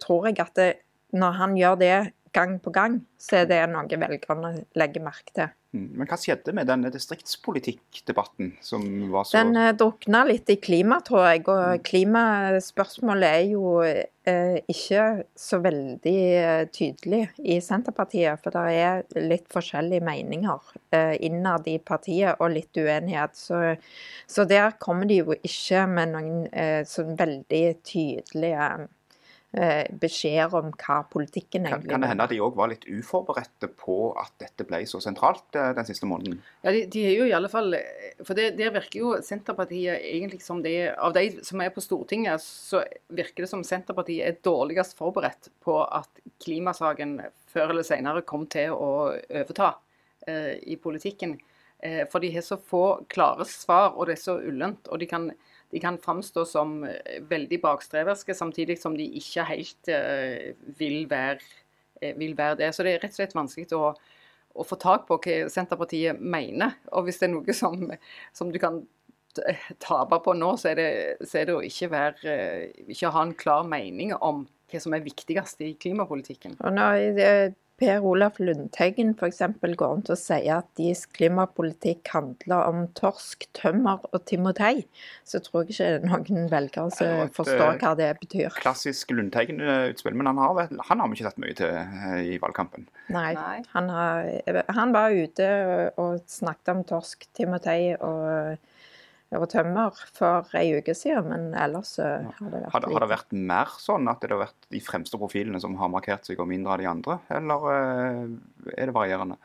tror 0.00 0.26
jeg 0.30 0.38
at 0.40 0.54
det, 0.56 0.70
når 1.12 1.32
han 1.32 1.54
gjør 1.56 1.78
det 1.78 2.12
gang 2.34 2.58
på 2.62 2.72
gang, 2.74 3.00
så 3.20 3.42
er 3.42 3.50
det 3.50 3.64
noe 3.72 3.98
velgerne 4.04 4.54
legger 4.78 5.04
merke 5.04 5.34
til. 5.34 5.50
Mm. 5.72 5.86
Men 5.96 6.08
hva 6.08 6.18
skjedde 6.20 6.52
med 6.52 6.68
denne 6.68 6.90
distriktspolitikkdebatten 6.92 8.50
som 8.60 8.82
var 9.12 9.24
så 9.24 9.38
Den 9.38 9.56
eh, 9.56 9.70
drukna 9.76 10.20
litt 10.28 10.50
i 10.52 10.58
klima, 10.60 10.98
tror 11.04 11.24
jeg. 11.30 11.46
Og 11.48 11.80
klimaspørsmålet 11.88 13.36
er 13.38 13.46
jo 13.54 13.78
eh, 13.80 14.58
ikke 14.68 15.24
så 15.38 15.62
veldig 15.64 16.16
eh, 16.42 16.66
tydelig 16.76 17.22
i 17.40 17.56
Senterpartiet. 17.64 18.42
For 18.44 18.52
det 18.52 18.76
er 18.84 19.24
litt 19.24 19.48
forskjellige 19.52 20.04
meninger 20.04 20.76
eh, 20.92 21.16
innad 21.24 21.68
i 21.72 21.78
partiet, 21.80 22.36
og 22.36 22.52
litt 22.52 22.76
uenighet. 22.76 23.38
Så, 23.40 23.62
så 24.28 24.44
der 24.48 24.76
kommer 24.80 25.08
de 25.08 25.22
jo 25.22 25.38
ikke 25.40 25.86
med 25.88 26.12
noen 26.12 26.42
eh, 26.52 26.82
sånn 26.88 27.16
veldig 27.16 27.64
tydelige 27.80 28.74
beskjeder 29.52 30.54
om 30.56 30.70
hva 30.80 31.02
politikken 31.12 31.66
egentlig 31.66 31.82
egentlig 31.82 31.92
kan 31.92 32.00
det 32.04 32.10
hende 32.10 32.24
at 32.24 32.32
de 32.32 32.40
òg 32.42 32.56
var 32.56 32.70
litt 32.70 32.86
uforberedte 32.88 33.68
på 33.78 33.96
at 34.20 34.32
dette 34.40 34.66
ble 34.68 34.82
så 34.88 35.00
sentralt 35.02 35.58
eh, 35.58 35.72
den 35.76 35.88
siste 35.88 36.08
måneden? 36.08 36.40
Ja, 36.64 36.72
de, 36.72 36.84
de 36.92 37.04
er 37.08 37.16
jo 37.18 37.28
i 37.28 37.34
alle 37.36 37.50
fall 37.52 37.74
For 38.24 38.38
det, 38.38 38.52
der 38.58 38.72
virker 38.74 39.00
jo 39.00 39.12
Senterpartiet 39.24 40.00
egentlig 40.00 40.42
som 40.44 40.62
det 40.64 40.94
Av 40.96 41.14
de 41.16 41.44
som 41.44 41.60
er 41.60 41.72
på 41.74 41.84
Stortinget, 41.84 42.42
så 42.42 42.82
virker 43.12 43.44
det 43.44 43.52
som 43.52 43.64
Senterpartiet 43.66 44.26
er 44.28 44.42
dårligst 44.44 44.96
forberedt 44.98 45.50
på 45.64 45.78
at 45.84 46.22
klimasaken 46.42 47.20
før 47.52 47.74
eller 47.74 47.86
senere 47.86 48.24
kom 48.26 48.46
til 48.50 48.72
å 48.72 48.92
overta 49.12 49.74
eh, 50.26 50.56
i 50.72 50.78
politikken. 50.80 51.36
Eh, 51.82 52.04
for 52.10 52.22
de 52.24 52.30
har 52.32 52.44
så 52.46 52.56
få 52.56 53.02
klare 53.12 53.44
svar, 53.48 53.92
og 53.96 54.08
det 54.08 54.16
er 54.16 54.22
så 54.22 54.38
ullent. 54.40 54.88
Og 54.88 55.02
de 55.02 55.08
kan, 55.10 55.28
de 55.72 55.80
kan 55.80 55.98
framstå 55.98 56.44
som 56.48 56.82
eh, 56.84 57.20
veldig 57.28 57.58
bakstreverske, 57.62 58.34
samtidig 58.36 58.78
som 58.80 58.96
de 58.96 59.06
ikke 59.18 59.46
helt 59.48 59.88
eh, 59.88 60.52
vil, 60.78 61.06
være, 61.10 61.38
eh, 62.00 62.16
vil 62.18 62.36
være 62.38 62.60
det. 62.60 62.72
Så 62.74 62.84
det 62.84 62.96
er 62.96 63.04
rett 63.04 63.14
og 63.14 63.20
slett 63.20 63.36
vanskelig 63.36 63.78
å, 63.78 63.92
å 64.52 64.66
få 64.68 64.76
tak 64.80 65.06
på 65.08 65.16
hva 65.24 65.38
Senterpartiet 65.52 66.20
mener. 66.20 66.76
Og 66.92 67.08
hvis 67.08 67.22
det 67.22 67.30
er 67.30 67.34
noe 67.36 67.56
som, 67.56 67.86
som 68.36 68.52
du 68.52 68.60
kan 68.62 68.82
tape 69.80 70.18
på 70.20 70.36
nå, 70.36 70.50
så 70.60 70.74
er 70.74 70.76
det, 70.76 70.90
så 71.24 71.40
er 71.40 71.48
det 71.48 71.56
å 71.56 71.64
ikke, 71.64 71.88
være, 71.94 72.34
ikke 72.92 73.14
ha 73.14 73.24
en 73.24 73.36
klar 73.38 73.64
mening 73.64 74.12
om 74.20 74.44
hva 74.68 74.80
som 74.80 74.92
er 74.92 75.04
viktigst 75.04 75.64
i 75.64 75.72
klimapolitikken. 75.80 76.58
Og 76.60 76.76
nå, 76.76 76.90
Per 77.82 78.04
Olaf 78.06 78.38
Lundteigen 78.38 79.10
f.eks. 79.16 79.40
går 79.58 79.88
rundt 79.90 80.10
og 80.12 80.18
sier 80.20 80.60
at 80.60 80.68
deres 80.78 81.02
klimapolitikk 81.16 82.12
handler 82.14 82.68
om 82.70 82.84
torsk, 82.94 83.48
tømmer 83.58 84.04
og 84.12 84.22
timotei, 84.30 84.84
så 85.26 85.40
tror 85.42 85.66
jeg 85.66 85.74
ikke 85.98 86.06
noen 86.06 86.46
velgere 86.52 86.94
som 86.94 87.32
forstår 87.34 87.64
eh, 87.72 87.80
hva 87.82 87.92
det 87.98 88.10
betyr. 88.22 88.54
Klassisk 88.62 89.10
Lundteigen-utspill, 89.16 90.14
men 90.14 90.30
han 90.30 90.38
har, 90.38 90.62
han 90.70 91.02
har 91.02 91.10
vi 91.10 91.18
ikke 91.18 91.30
sett 91.32 91.42
mye 91.42 91.58
til 91.58 91.74
eh, 91.74 92.18
i 92.36 92.38
valgkampen. 92.42 92.86
Nei. 93.10 93.32
Han, 93.74 93.90
har, 93.90 94.62
han 94.70 94.94
var 94.94 95.16
ute 95.16 95.48
og, 95.66 96.02
og 96.04 96.22
snakket 96.30 96.76
om 96.76 96.84
torsk, 96.86 97.26
timotei 97.34 97.96
og, 97.98 98.60
og 99.38 99.48
tømmer 99.52 99.96
for 100.12 100.48
ei 100.58 100.74
uke 100.76 100.94
siden, 100.96 101.28
men 101.32 101.54
ellers 101.56 101.94
så 101.96 102.08
har 102.20 102.50
det 102.50 102.60
vært 102.62 102.72
Har, 102.74 102.80
det- 102.84 102.92
har 102.92 103.00
det 103.06 103.08
vært 103.14 103.32
mer 103.32 103.72
sånn 103.80 104.10
at 104.10 104.20
det 104.20 104.30
har 104.30 104.42
vært 104.44 104.68
de 104.70 104.80
fremste 104.84 105.18
profilene 105.20 105.60
som 105.60 105.74
har 105.80 105.88
markert 105.88 106.24
seg, 106.28 106.40
og 106.40 106.48
mindre 106.50 106.72
av 106.74 106.78
de 106.82 106.90
andre? 106.90 107.18
Eller 107.30 107.66
eh, 107.72 108.76
er 108.76 108.86
det 108.90 108.94
varierende? 108.96 109.38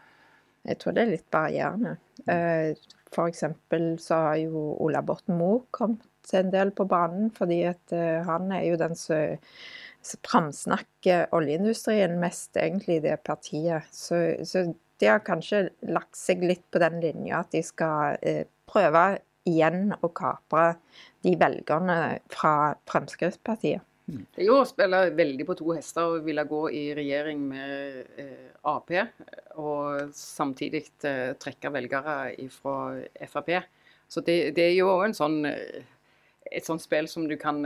Jeg 0.67 0.79
tror 0.82 0.94
det 0.98 1.01
er 1.06 1.12
litt 1.13 1.32
varierende. 1.32 1.98
F.eks. 2.27 2.94
For 3.15 3.29
eksempel 3.32 3.86
så 4.03 4.15
har 4.25 4.36
jo 4.41 4.65
Ola 4.84 5.00
Borten 5.01 5.38
Moe 5.39 5.62
kommet 5.72 6.03
en 6.36 6.50
del 6.51 6.74
på 6.75 6.84
banen, 6.91 7.29
fordi 7.32 7.62
at 7.70 7.94
eh, 7.96 8.20
han 8.27 8.51
er 8.51 8.65
jo 8.67 8.75
den 8.82 8.96
som 9.00 9.38
framsnakker 10.27 11.27
oljeindustrien 11.36 12.17
mest, 12.20 12.56
egentlig, 12.60 13.00
i 13.00 13.06
det 13.08 13.15
partiet. 13.24 13.88
Så, 13.91 14.20
så 14.44 14.65
de 15.00 15.10
har 15.10 15.24
kanskje 15.25 15.70
lagt 15.88 16.17
seg 16.17 16.44
litt 16.44 16.65
på 16.74 16.82
den 16.84 17.00
linja 17.03 17.41
at 17.44 17.51
de 17.56 17.62
skal 17.65 18.17
eh, 18.22 18.44
prøve 18.70 19.06
igjen 19.48 19.94
å 20.01 20.12
kapre 20.16 20.75
de 21.25 21.34
velgerne 21.39 21.98
fra 22.32 22.75
Fremskrittspartiet. 22.89 23.84
Det 24.08 24.39
er 24.39 24.48
jo 24.48 24.62
å 24.62 24.68
spille 24.68 25.01
veldig 25.12 25.46
på 25.50 25.56
to 25.60 25.74
hester 25.75 26.13
og 26.13 26.27
ville 26.27 26.46
gå 26.48 26.62
i 26.72 26.84
regjering 26.96 27.42
med 27.50 27.98
eh, 28.22 28.46
Ap, 28.68 28.94
og 29.60 30.13
samtidig 30.16 30.86
eh, 31.08 31.34
trekke 31.36 31.72
velgere 31.75 32.16
fra 32.54 32.77
Frp. 33.27 33.51
Så 34.08 34.24
det, 34.24 34.38
det 34.56 34.70
er 34.70 34.77
jo 34.77 34.88
òg 34.94 35.10
en 35.10 35.18
sånn 35.18 35.42
eh, 35.50 35.84
et 36.51 36.66
sånt 36.66 36.82
spill 36.84 37.08
som 37.10 37.27
du 37.27 37.36
kan 37.39 37.62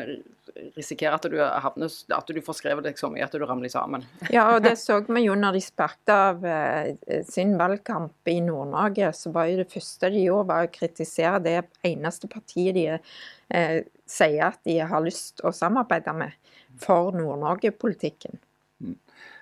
risikere 0.75 1.15
at 1.15 1.25
du, 1.31 1.37
havner, 1.39 1.93
at 2.15 2.31
du 2.31 2.41
får 2.43 2.57
skrevet 2.59 2.85
deg 2.85 2.99
så 2.99 3.09
mye 3.11 3.25
at 3.25 3.35
du 3.35 3.43
ramler 3.45 3.71
sammen. 3.71 4.05
Ja, 4.35 4.47
og 4.55 4.63
det 4.65 4.77
så 4.81 4.99
vi 5.07 5.25
jo 5.25 5.35
når 5.37 5.57
de 5.57 5.63
sparket 5.63 6.13
av 6.15 6.45
eh, 6.47 7.23
sin 7.27 7.55
valgkamp 7.59 8.31
i 8.31 8.37
Nord-Norge. 8.43 9.11
Så 9.17 9.33
var 9.35 9.49
jo 9.49 9.61
det 9.61 9.71
første 9.71 10.11
de 10.13 10.25
gjorde, 10.25 10.49
var 10.51 10.67
å 10.67 10.73
kritisere 10.73 11.41
det 11.43 11.57
eneste 11.87 12.29
partiet 12.31 12.77
de 12.77 12.87
eh, 12.93 13.81
sier 14.09 14.47
at 14.51 14.61
de 14.67 14.79
har 14.83 15.03
lyst 15.05 15.43
å 15.45 15.53
samarbeide 15.55 16.15
med 16.17 16.37
for 16.81 17.15
Nord-Norge-politikken. 17.15 18.39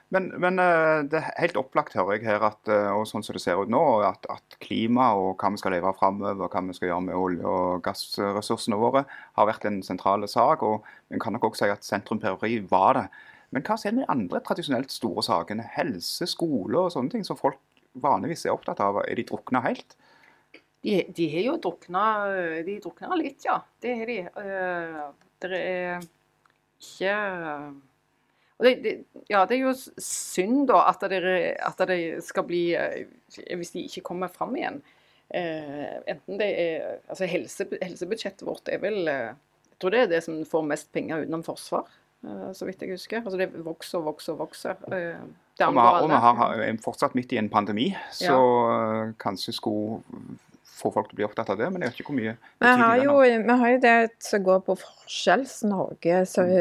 Men, 0.10 0.32
men 0.42 0.58
eh, 0.58 1.04
det 1.06 1.20
er 1.20 1.36
helt 1.38 1.58
opplagt, 1.60 1.94
hører 1.94 2.18
jeg 2.18 2.26
her, 2.26 2.42
at, 2.48 2.70
eh, 2.72 2.88
og 2.98 3.06
sånn 3.06 3.22
som 3.26 3.36
det 3.36 3.44
ser 3.44 3.60
ut 3.62 3.70
nå, 3.70 3.82
at, 4.08 4.26
at 4.34 4.56
klima 4.64 5.12
og 5.14 5.36
hva 5.38 5.52
vi 5.54 5.60
skal 5.62 5.76
leve 5.76 5.92
av 5.92 6.00
framover, 6.00 6.50
hva 6.50 6.62
vi 6.66 6.78
skal 6.78 6.90
gjøre 6.90 7.04
med 7.06 7.18
olje- 7.18 7.46
og 7.46 7.84
gassressursene 7.86 8.80
våre, 8.82 9.04
har 9.38 9.50
vært 9.50 9.68
en 9.70 9.84
sentral 9.86 10.26
sak. 10.30 10.66
og 10.66 10.88
En 11.14 11.22
kan 11.22 11.38
nok 11.38 11.52
også 11.52 11.68
si 11.68 11.74
at 11.76 11.86
sentrum-periferi 11.86 12.58
var 12.72 12.98
det. 12.98 13.06
Men 13.54 13.66
hva 13.66 13.78
med 13.84 14.02
de 14.02 14.12
andre 14.14 14.42
tradisjonelt 14.46 14.94
store 14.94 15.26
sakene? 15.26 15.66
Helse, 15.76 16.26
skole 16.30 16.86
og 16.88 16.94
sånne 16.94 17.14
ting 17.14 17.26
som 17.26 17.38
folk 17.38 17.62
vanligvis 18.02 18.48
er 18.48 18.56
opptatt 18.56 18.82
av. 18.86 19.04
Er 19.06 19.18
de 19.18 19.28
drukna 19.30 19.62
helt? 19.66 19.94
De, 20.82 21.04
de 21.14 21.26
har 21.34 21.44
jo 21.44 21.58
drukna 21.60 22.04
De 22.66 22.78
drukna 22.82 23.18
litt, 23.20 23.44
ja. 23.46 23.60
Det 23.82 23.94
har 24.00 24.10
de. 24.10 24.20
Eh, 24.26 25.06
det 25.44 25.62
er 25.62 26.10
ikke 26.80 27.14
og 28.60 28.66
det, 28.68 28.74
det, 28.84 28.94
ja, 29.32 29.46
det 29.48 29.56
er 29.56 29.62
jo 29.70 29.74
synd 30.04 30.66
da 30.68 30.82
at 30.90 31.00
det, 31.10 31.20
at 31.64 31.84
det 31.88 32.00
skal 32.26 32.44
bli 32.44 32.74
eh, 32.76 33.06
Hvis 33.56 33.72
de 33.72 33.86
ikke 33.88 34.02
kommer 34.10 34.28
fram 34.28 34.56
igjen. 34.60 34.82
Eh, 35.30 35.94
enten 36.12 36.40
det 36.42 36.50
er 36.60 36.98
Altså 37.08 37.28
helse, 37.30 37.68
helsebudsjettet 37.82 38.44
vårt 38.48 38.68
er 38.74 38.82
vel 38.84 39.08
eh, 39.08 39.30
Jeg 39.70 39.78
tror 39.80 39.94
det 39.96 40.02
er 40.04 40.12
det 40.12 40.24
som 40.26 40.42
får 40.44 40.66
mest 40.74 40.92
penger 40.92 41.22
utenom 41.24 41.44
forsvar, 41.48 41.86
eh, 42.28 42.50
så 42.52 42.68
vidt 42.68 42.82
jeg 42.84 42.92
husker. 42.98 43.22
Altså 43.24 43.38
det 43.40 43.48
vokser 43.64 44.02
og 44.02 44.10
vokser 44.12 44.34
og 44.36 44.42
vokser. 44.44 44.76
Eh, 44.92 45.22
Og 45.60 45.74
vi 45.76 45.80
har, 45.80 46.02
og 46.02 46.10
vi 46.10 46.16
har, 46.16 46.36
har- 46.36 46.62
er 46.68 46.78
fortsatt 46.84 47.16
midt 47.16 47.32
i 47.36 47.38
en 47.40 47.50
pandemi, 47.52 47.90
så 48.16 48.36
ja. 48.36 49.12
kanskje 49.20 49.54
skulle 49.56 50.02
få 50.80 50.92
folk 50.94 51.10
til 51.10 51.18
å 51.18 51.20
bli 51.20 51.28
opptatt 51.28 51.52
av 51.54 51.60
det. 51.60 51.70
Men 51.74 51.84
jeg 51.84 51.92
vet 51.92 52.02
ikke 52.02 52.12
hvor 52.12 52.20
mye 52.20 52.36
Vi 52.64 52.74
har, 52.82 53.02
jo, 53.04 53.16
vi 53.22 53.58
har 53.62 53.74
jo 53.74 53.82
det 53.84 53.96
som 54.24 54.46
går 54.46 54.62
på 54.68 54.78
Forskjells-Norge, 54.84 56.22
som 56.30 56.54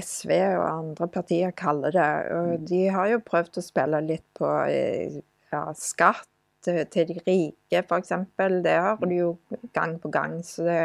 SV 0.00 0.34
og 0.58 0.66
andre 0.66 1.10
partier 1.12 1.54
kaller 1.56 1.96
det. 1.96 2.10
Og 2.36 2.66
de 2.70 2.82
har 2.94 3.14
jo 3.14 3.22
prøvd 3.24 3.60
å 3.60 3.64
spille 3.64 4.02
litt 4.06 4.26
på 4.38 4.50
eh, 4.66 5.20
ja, 5.52 5.64
skatt 5.78 6.28
til 6.64 6.84
til 6.92 7.08
de 7.08 7.16
rike, 7.24 7.80
f.eks. 7.80 8.12
Det 8.36 8.74
har 8.76 8.98
du 9.00 9.14
jo 9.14 9.28
gang 9.72 9.96
på 10.00 10.10
gang. 10.12 10.40
Så 10.44 10.66
det, 10.66 10.78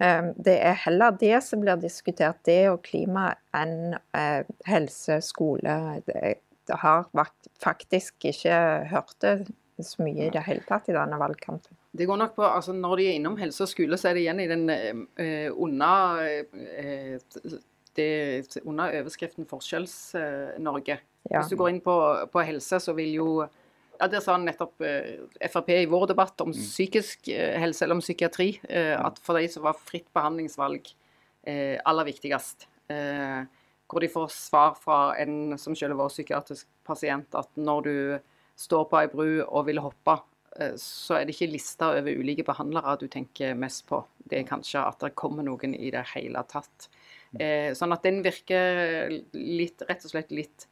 eh, 0.00 0.32
det 0.36 0.58
er 0.60 0.82
heller 0.84 1.16
det 1.16 1.40
som 1.44 1.60
blir 1.60 1.80
diskutert, 1.80 2.42
det 2.44 2.68
og 2.70 2.82
klima, 2.84 3.30
enn 3.56 3.96
eh, 4.16 4.44
helse, 4.68 5.20
skole. 5.24 6.02
Det, 6.06 6.36
det 6.68 6.80
har 6.82 7.06
faktisk 7.62 8.28
ikke 8.32 8.60
hørt 8.90 9.16
det 9.22 9.38
så 9.84 10.02
mye 10.04 10.28
i 10.28 10.32
det 10.32 10.44
hele 10.46 10.64
tatt 10.68 10.88
i 10.88 10.96
denne 10.96 11.18
valgkampen. 11.20 11.76
Det 11.96 12.06
går 12.08 12.18
nok 12.20 12.34
på, 12.36 12.44
altså 12.44 12.74
Når 12.76 12.96
de 13.00 13.08
er 13.08 13.18
innom 13.18 13.38
helse 13.40 13.64
og 13.64 13.70
skole, 13.70 13.98
så 13.98 14.10
er 14.10 14.16
det 14.16 14.24
igjen 14.24 14.42
i 14.42 14.48
den 14.50 14.70
eh, 14.70 15.48
under, 15.52 16.22
eh, 16.22 17.16
det, 17.96 18.08
under 18.64 18.96
overskriften 19.00 19.48
Forskjells-Norge. 19.48 20.98
Ja. 21.30 21.40
Hvis 21.40 21.52
du 21.52 21.56
går 21.58 21.72
inn 21.72 21.82
på, 21.84 21.96
på 22.32 22.44
helse, 22.46 22.80
så 22.82 22.94
vil 22.96 23.14
jo 23.16 23.30
ja, 23.96 24.06
Der 24.12 24.20
sa 24.20 24.36
nettopp 24.36 24.82
eh, 24.84 25.24
Frp 25.48 25.70
i 25.72 25.86
vår 25.88 26.10
debatt 26.12 26.40
om 26.44 26.52
psykisk 26.52 27.30
eh, 27.32 27.56
helse, 27.60 27.84
eller 27.84 27.96
om 27.96 28.04
psykiatri, 28.04 28.50
eh, 28.68 28.94
at 28.94 29.20
for 29.24 29.38
de 29.38 29.48
så 29.48 29.62
var 29.64 29.78
fritt 29.80 30.08
behandlingsvalg 30.14 30.90
eh, 31.48 31.78
aller 31.80 32.10
viktigst. 32.10 32.68
Eh, 32.92 33.46
hvor 33.86 34.02
de 34.02 34.10
får 34.10 34.32
svar 34.34 34.76
fra 34.78 35.00
en 35.22 35.56
som 35.58 35.76
selv 35.78 35.98
var 35.98 36.10
psykiatrisk 36.10 36.66
pasient, 36.86 37.34
at 37.38 37.50
når 37.56 37.86
du 37.86 37.96
står 38.58 38.88
på 38.90 39.00
ei 39.00 39.10
bru 39.12 39.28
og 39.46 39.66
vil 39.68 39.80
hoppe, 39.84 40.18
eh, 40.18 40.35
så 40.80 41.18
er 41.18 41.26
det 41.26 41.34
ikke 41.36 41.50
lista 41.52 41.90
over 41.98 42.20
ulike 42.20 42.44
behandlere 42.46 42.96
du 43.00 43.06
tenker 43.12 43.56
mest 43.58 43.86
på. 43.88 44.00
Det 44.24 44.40
er 44.40 44.48
kanskje 44.48 44.84
at 44.84 45.02
det 45.04 45.14
kommer 45.18 45.46
noen 45.46 45.74
i 45.76 45.90
det 45.94 46.04
hele 46.14 46.42
tatt. 46.50 46.88
Eh, 47.38 47.72
sånn 47.76 47.94
at 47.94 48.06
den 48.06 48.22
virker 48.24 49.10
litt, 49.34 49.84
rett 49.88 50.06
og 50.06 50.12
slett 50.12 50.32
litt 50.34 50.66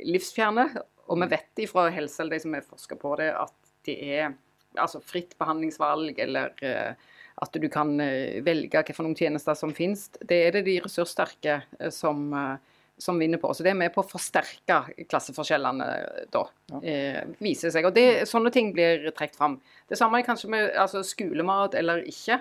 livsfjerne. 0.00 0.66
Og 1.10 1.22
vi 1.22 1.30
vet 1.32 1.64
ifra 1.64 1.88
helse, 1.94 2.22
eller 2.22 2.36
de 2.36 2.44
som 2.44 2.54
har 2.56 2.66
forska 2.66 2.98
på 3.00 3.14
det, 3.20 3.30
at 3.34 3.74
det 3.88 3.96
er 4.18 4.34
altså 4.78 5.00
fritt 5.02 5.34
behandlingsvalg, 5.40 6.18
eller 6.22 6.54
eh, 6.66 7.08
at 7.40 7.56
du 7.56 7.68
kan 7.72 7.94
eh, 8.02 8.40
velge 8.44 8.82
hvilke 8.82 9.16
tjenester 9.18 9.56
som 9.58 9.72
finnes. 9.76 10.08
Det 10.20 10.38
er 10.46 10.58
det 10.58 10.66
de 10.68 10.78
ressurssterke 10.84 11.62
eh, 11.78 11.92
som, 11.94 12.28
eh, 12.34 12.69
som 13.00 13.18
vinner 13.18 13.40
på. 13.42 13.50
Så 13.56 13.64
det 13.64 13.72
er 13.72 13.78
med 13.80 13.92
på 13.94 14.02
å 14.04 14.08
forsterke 14.10 14.80
klasseforskjellene 15.10 15.88
da, 16.32 16.44
Ja. 16.70 16.80
eh, 16.84 17.20
viser 17.40 17.72
seg. 17.72 17.86
Og 17.88 17.94
det, 17.96 18.28
sånne 18.28 18.52
ting 18.52 18.72
blir 18.76 19.08
trukket 19.10 19.36
fram. 19.40 19.58
Det 19.88 19.98
samme 19.98 20.20
er 20.20 20.26
kanskje 20.26 20.50
med 20.52 20.70
altså, 20.76 21.02
skolemat 21.06 21.74
eller 21.80 22.04
ikke. 22.06 22.40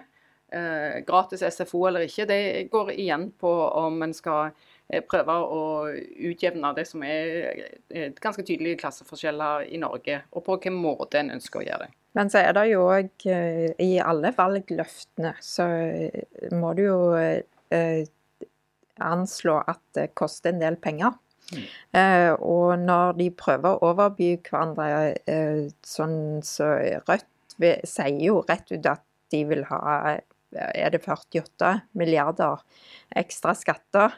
Eh, 0.51 0.99
gratis 1.05 1.43
SFO 1.45 1.85
eller 1.87 2.07
ikke. 2.07 2.25
Det 2.27 2.41
går 2.71 2.91
igjen 2.97 3.31
på 3.39 3.51
om 3.77 4.01
en 4.03 4.13
skal 4.17 4.49
eh, 4.89 5.03
prøve 5.05 5.35
å 5.45 5.61
utjevne 5.93 6.71
det 6.75 6.87
som 6.89 7.03
er 7.05 7.69
eh, 7.93 8.11
ganske 8.19 8.43
tydelige 8.43 8.79
klasseforskjeller 8.81 9.67
i 9.69 9.77
Norge, 9.77 10.23
og 10.33 10.43
på 10.45 10.55
hvilken 10.57 10.73
måte 10.81 11.21
en 11.21 11.31
ønsker 11.37 11.61
å 11.61 11.67
gjøre 11.67 11.85
det. 11.85 11.93
Men 12.17 12.31
så 12.33 12.41
er 12.41 12.55
det 12.57 12.63
jo 12.71 12.87
òg 12.89 13.25
i 13.85 13.91
alle 14.01 14.31
valgløftene 14.33 15.35
så 15.45 15.67
eh, 15.69 16.49
må 16.57 16.73
du 16.73 16.81
jo 16.87 16.99
eh, 17.13 18.01
anslå 19.01 19.57
at 19.67 19.81
det 19.97 20.11
koster 20.17 20.53
en 20.53 20.61
del 20.63 20.77
penger. 20.81 21.15
Eh, 21.97 22.31
og 22.45 22.75
når 22.77 23.15
de 23.17 23.29
prøver 23.33 23.73
å 23.79 23.89
overby 23.89 24.35
hverandre 24.45 25.15
eh, 25.25 25.63
sånn 25.81 26.43
så 26.45 26.67
Rødt 27.07 27.25
sier 27.89 28.19
jo 28.21 28.43
rett 28.47 28.69
ut 28.71 28.85
at 28.85 29.01
de 29.33 29.41
vil 29.49 29.63
ha 29.71 29.79
eh, 30.13 30.19
er 30.53 30.89
det 30.93 31.01
48 31.05 31.71
milliarder 31.97 32.61
ekstra 33.17 33.55
skatter. 33.57 34.13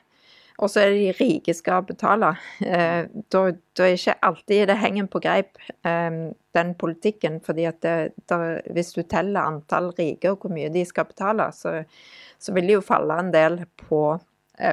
Og 0.62 0.70
så 0.70 0.84
er 0.84 0.92
det 0.92 1.00
de 1.02 1.14
rike 1.18 1.54
skal 1.58 1.82
betale. 1.88 2.34
Eh, 2.62 3.08
da, 3.34 3.42
da 3.80 3.88
er 3.88 3.96
ikke 3.96 4.18
alltid 4.28 4.68
det 4.70 4.76
henger 4.78 5.08
på 5.10 5.22
greip, 5.24 5.58
den 6.54 6.74
politikken. 6.78 7.40
fordi 7.44 7.66
at 7.66 7.80
det, 7.82 7.96
der- 8.30 8.62
hvis 8.76 8.92
du 8.94 9.02
teller 9.04 9.42
antall 9.48 9.90
rike 9.98 10.32
og 10.32 10.44
hvor 10.44 10.54
mye 10.54 10.70
de 10.70 10.84
skal 10.86 11.08
betale, 11.10 11.48
så, 11.56 11.80
så 12.40 12.54
vil 12.54 12.68
det 12.68 12.78
jo 12.78 12.84
falle 12.86 13.18
en 13.24 13.32
del 13.34 13.62
på 13.88 14.20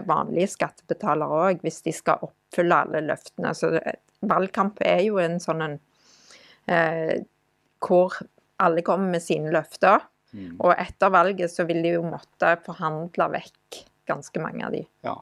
vanlige 0.09 0.53
skattebetalere 0.53 1.41
òg, 1.49 1.65
hvis 1.65 1.83
de 1.87 1.95
skal 1.97 2.25
oppfylle 2.27 2.83
alle 2.85 3.03
løftene. 3.09 3.55
Så 3.57 3.73
valgkamp 4.29 4.83
er 4.85 5.03
jo 5.07 5.21
en 5.23 5.39
sånn 5.43 5.65
en 5.65 5.77
eh, 6.69 7.19
hvor 7.85 8.17
alle 8.59 8.83
kommer 8.87 9.15
med 9.15 9.23
sine 9.23 9.53
løfter. 9.55 10.03
Mm. 10.35 10.59
Og 10.61 10.75
etter 10.75 11.13
valget 11.15 11.53
så 11.53 11.65
vil 11.69 11.81
de 11.85 11.95
jo 11.97 12.03
måtte 12.05 12.57
forhandle 12.67 13.31
vekk 13.39 13.79
ganske 14.09 14.41
mange 14.43 14.65
av 14.67 14.73
de. 14.75 14.81
Ja. 15.07 15.13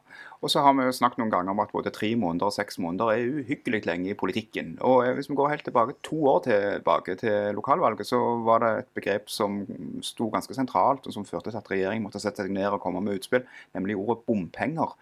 Og 0.41 0.53
så 0.53 0.63
har 0.65 0.73
vi 0.79 0.87
jo 0.87 0.95
snakket 0.95 1.19
noen 1.21 1.33
ganger 1.35 1.53
om 1.53 1.61
at 1.65 1.73
både 1.75 1.91
tre 1.95 2.13
måneder 2.19 2.49
og 2.49 2.55
seks 2.55 2.79
måneder 2.83 3.13
er 3.13 3.43
uhyggelig 3.43 3.83
lenge 3.89 4.13
i 4.13 4.17
politikken. 4.19 4.77
Og 4.87 5.03
eh, 5.05 5.13
hvis 5.19 5.29
vi 5.31 5.37
går 5.39 5.53
helt 5.53 5.67
tilbake, 5.67 5.99
to 6.07 6.21
år 6.31 6.41
tilbake 6.47 7.19
til 7.21 7.53
lokalvalget, 7.59 8.09
så 8.09 8.23
var 8.47 8.63
det 8.65 8.73
et 8.85 8.91
begrep 9.01 9.29
som 9.33 9.61
sto 10.07 10.31
ganske 10.33 10.55
sentralt, 10.57 11.07
og 11.07 11.17
som 11.19 11.27
førte 11.29 11.51
til 11.53 11.61
at 11.61 11.71
regjeringen 11.75 12.07
måtte 12.07 12.23
sette 12.23 12.47
seg 12.47 12.55
ned 12.55 12.71
og 12.71 12.81
komme 12.85 13.03
med 13.05 13.19
utspill, 13.21 13.45
nemlig 13.77 13.99
ordet 13.99 14.23
bompenger. 14.31 14.97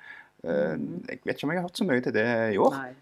Eh, 0.45 0.77
Jeg 1.09 1.21
vet 1.25 1.37
ikke 1.37 1.49
om 1.49 1.55
jeg 1.55 1.61
har 1.63 1.69
hørt 1.69 1.81
så 1.81 1.89
mye 1.89 2.05
til 2.05 2.17
det 2.17 2.29
i 2.55 2.61
år. 2.61 2.79
Nei. 2.83 2.93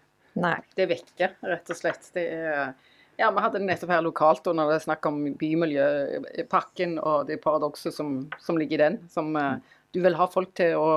Nei. 0.43 0.57
Det 0.75 0.89
vekker, 0.89 1.35
rett 1.45 1.69
og 1.69 1.77
slett. 1.77 2.07
Det 2.15 2.23
er, 2.33 2.73
ja, 3.19 3.27
Vi 3.29 3.41
hadde 3.43 3.59
det 3.61 3.67
nettopp 3.67 3.91
her 3.93 4.01
lokalt 4.01 4.47
og 4.49 4.55
når 4.57 4.71
det 4.71 4.77
er 4.79 4.85
snakk 4.87 5.05
om 5.05 5.19
bymiljøpakken 5.37 6.95
og 7.03 7.27
det 7.29 7.37
paradokset 7.43 7.93
som, 7.93 8.15
som 8.41 8.57
ligger 8.57 8.79
i 8.79 8.83
den. 8.87 8.97
Som 9.13 9.35
eh, 9.37 9.57
du 9.93 10.01
vil 10.03 10.15
ha 10.19 10.25
folk 10.31 10.53
til 10.57 10.75
å 10.79 10.89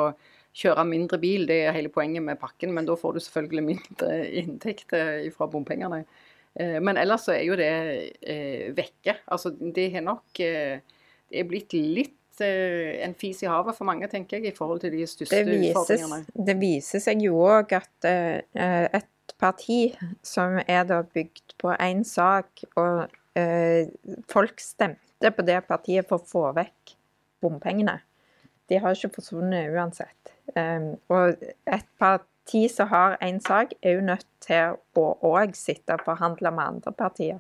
kjøre 0.57 0.87
mindre 0.89 1.19
bil, 1.21 1.45
det 1.49 1.59
er 1.67 1.75
hele 1.77 1.91
poenget 1.93 2.25
med 2.25 2.39
pakken, 2.41 2.71
men 2.73 2.87
da 2.89 2.95
får 2.97 3.17
du 3.19 3.21
selvfølgelig 3.21 3.65
mindre 3.67 4.13
inntekter 4.43 5.27
fra 5.37 5.49
bompengene. 5.53 6.05
Eh, 6.57 6.79
Men 6.81 6.97
ellers 6.97 7.27
så 7.29 7.35
er 7.37 7.43
jo 7.45 7.57
det 7.61 7.69
eh, 8.25 8.71
vekke. 8.77 9.19
Altså, 9.29 9.53
det 9.53 9.91
har 9.93 10.07
nok 10.07 10.41
eh, 10.41 10.79
Det 11.29 11.43
er 11.43 11.49
blitt 11.51 11.75
litt 11.77 12.41
eh, 12.41 12.97
en 13.05 13.13
fis 13.19 13.43
i 13.45 13.51
havet 13.51 13.77
for 13.77 13.85
mange, 13.85 14.09
tenker 14.09 14.39
jeg, 14.41 14.55
i 14.55 14.57
forhold 14.57 14.81
til 14.81 14.95
de 14.97 15.05
største 15.11 15.43
Det 15.45 15.51
vises, 15.51 15.75
utfordringene. 15.77 16.47
det 16.49 16.57
viser 16.61 17.05
seg 17.05 17.21
jo 17.27 17.37
òg 17.45 17.77
at 17.77 18.09
eh, 18.09 18.89
et 18.97 19.37
parti 19.43 19.91
som 20.25 20.57
er 20.65 20.85
da 20.89 21.03
bygd 21.03 21.57
på 21.61 21.75
én 21.77 22.01
sak, 22.07 22.63
og 22.81 23.11
eh, 23.37 23.91
folk 24.33 24.63
stemte 24.63 25.33
på 25.37 25.45
det 25.45 25.61
partiet 25.69 26.09
for 26.09 26.23
å 26.23 26.29
få 26.33 26.45
vekk 26.57 26.95
bompengene. 27.45 27.99
De 28.69 28.81
har 28.83 28.97
ikke 28.97 29.15
forsvunnet 29.21 29.71
uansett. 29.75 30.33
Um, 30.55 30.95
og 31.13 31.43
et 31.67 31.87
parti 32.01 32.67
som 32.73 32.89
har 32.91 33.19
én 33.23 33.39
sak, 33.43 33.75
er 33.83 33.99
jo 33.99 34.07
nødt 34.07 34.27
til 34.47 34.79
å 34.99 35.07
òg 35.27 35.55
sitte 35.59 35.97
og 35.99 36.07
forhandle 36.07 36.51
med 36.55 36.77
andre 36.77 36.95
partier. 36.97 37.39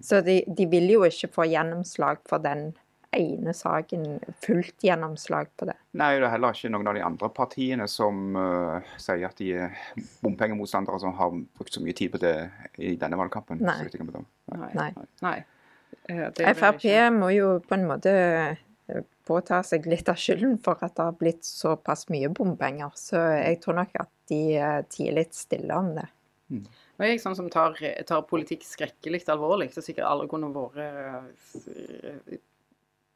Så 0.00 0.20
de, 0.20 0.42
de 0.46 0.66
vil 0.70 0.90
jo 0.90 1.06
ikke 1.06 1.30
få 1.32 1.46
gjennomslag 1.50 2.20
for 2.28 2.42
den 2.44 2.74
ene 3.16 3.54
saken, 3.56 4.18
fullt 4.44 4.84
gjennomslag 4.84 5.48
på 5.56 5.68
det. 5.70 5.76
Nei, 5.96 6.10
det 6.18 6.26
er 6.26 6.34
heller 6.34 6.56
ikke 6.56 6.70
noen 6.74 6.90
av 6.90 6.98
de 6.98 7.04
andre 7.06 7.30
partiene 7.32 7.86
som 7.88 8.36
uh, 8.36 8.94
sier 9.00 9.24
at 9.28 9.38
de 9.40 9.52
er 9.56 9.76
bompengemotstandere 10.24 11.00
som 11.00 11.14
har 11.16 11.32
brukt 11.56 11.72
så 11.72 11.82
mye 11.84 11.96
tid 11.96 12.12
på 12.12 12.20
det 12.22 12.34
i 12.82 12.96
denne 13.00 13.18
valgkampen. 13.18 13.62
Nei. 13.64 13.78
Nei. 14.52 14.72
Nei. 14.76 14.90
Nei. 15.24 15.36
Eh, 16.10 16.54
Frp 16.54 16.82
ikke- 16.82 17.10
må 17.14 17.30
jo 17.34 17.58
på 17.66 17.74
en 17.74 17.86
måte 17.88 18.12
eh, 18.88 19.04
påta 19.26 19.62
seg 19.66 19.86
litt 19.90 20.08
av 20.12 20.18
skylden 20.20 20.58
for 20.62 20.80
at 20.84 20.96
det 20.98 21.06
har 21.08 21.16
blitt 21.18 21.46
såpass 21.46 22.08
mye 22.12 22.30
bompenger. 22.34 22.92
Så 22.98 23.20
jeg 23.36 23.60
tror 23.62 23.80
nok 23.80 23.96
at 24.02 24.12
de 24.30 24.42
eh, 24.58 24.82
tier 24.92 25.16
litt 25.16 25.36
stille 25.36 25.78
om 25.78 25.94
det. 25.98 26.06
Nå 26.46 27.04
er 27.04 27.10
jeg 27.12 27.22
sånn 27.24 27.36
som 27.36 27.48
tar, 27.50 27.74
tar 28.06 28.26
politikk 28.28 28.64
skrekkelig 28.64 29.24
alvorlig. 29.32 29.72
Det 29.74 29.82
er 29.82 29.88
sikkert 29.88 30.08
alle 30.08 30.28
kunne 30.30 30.52
vært 30.54 30.78
eh, 30.84 32.38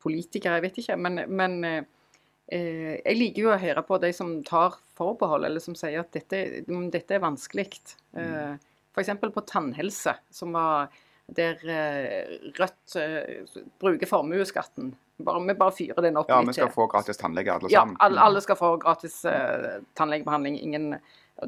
politikere, 0.03 0.59
jeg 0.59 0.67
vet 0.67 0.81
ikke. 0.83 0.99
Men, 1.01 1.23
men 1.31 1.59
eh, 1.69 2.97
jeg 2.99 3.19
liker 3.19 3.47
jo 3.47 3.53
å 3.55 3.61
høre 3.63 3.85
på 3.87 4.01
de 4.03 4.11
som 4.17 4.35
tar 4.47 4.77
forbehold, 4.99 5.47
eller 5.47 5.63
som 5.63 5.77
sier 5.79 6.03
at 6.03 6.11
dette, 6.17 6.65
mm, 6.67 6.89
dette 6.93 7.17
er 7.17 7.23
vanskelig. 7.23 7.71
Eh, 8.19 8.59
F.eks. 8.91 9.15
på 9.23 9.47
tannhelse, 9.47 10.17
som 10.35 10.57
var 10.57 10.91
der 11.31 11.63
eh, 11.71 12.37
Rødt 12.59 12.97
eh, 12.99 13.61
bruker 13.81 14.11
formuesskatten. 14.11 14.93
Bare, 15.25 15.41
vi 15.47 15.55
bare 15.55 15.73
fyrer 15.77 16.03
den 16.03 16.17
opp 16.21 16.29
Ja, 16.29 16.41
vi 16.47 16.53
skal 16.57 16.71
få 16.75 16.87
gratis 16.91 17.17
tannlege 17.21 17.53
alle 17.55 17.71
Ja, 17.73 17.81
sammen. 17.85 17.97
alle, 18.01 18.21
alle 18.21 18.41
skal 18.45 18.57
få 18.57 18.77
gratis 18.83 19.25
uh, 19.25 19.81
tannlegebehandling. 19.95 20.61
Ingen, 20.63 20.95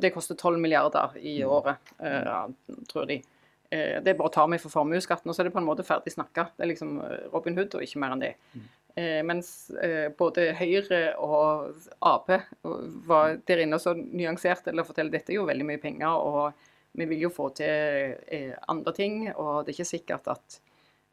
det 0.01 0.11
koster 0.15 0.35
12 0.35 0.59
milliarder 0.61 1.17
i 1.21 1.39
Mm. 1.43 1.49
året, 1.51 1.93
uh, 2.03 2.49
tror 2.89 3.07
de. 3.07 3.23
Uh, 3.73 4.01
det 4.05 4.17
bare 4.19 4.29
å 4.29 4.33
ta 4.33 4.47
meg 4.47 4.61
for 4.61 4.71
formuesskatten, 4.71 5.29
og 5.29 5.35
så 5.35 5.41
er 5.43 5.45
det 5.51 5.55
på 5.55 5.61
en 5.63 5.69
måte 5.69 5.85
ferdig 5.85 6.13
snakka. 6.13 6.49
Det 6.57 6.65
er 6.67 6.73
liksom 6.75 6.97
Robin 7.33 7.57
Hood 7.57 7.75
og 7.75 7.83
ikke 7.83 7.99
mer 8.01 8.13
enn 8.17 8.21
det. 8.21 8.35
Mm. 8.55 8.69
Eh, 8.95 9.23
mens 9.25 9.71
eh, 9.81 10.11
både 10.13 10.51
Høyre 10.53 11.15
og 11.17 11.79
Ap 12.05 12.27
var 13.09 13.39
der 13.49 13.63
inne 13.65 13.79
og 13.79 13.81
så 13.81 13.95
nyansert 13.97 14.67
eller 14.69 14.85
forteller 14.85 15.11
dette 15.15 15.33
er 15.33 15.39
jo 15.39 15.47
veldig 15.49 15.65
mye 15.65 15.81
penger, 15.81 16.13
og 16.13 16.53
vi 17.01 17.07
vil 17.09 17.23
jo 17.25 17.31
få 17.33 17.47
til 17.57 18.53
andre 18.69 18.93
ting. 18.93 19.31
Og 19.33 19.65
det 19.65 19.73
er 19.73 19.79
ikke 19.79 19.89
sikkert 19.97 20.29
at 20.29 20.59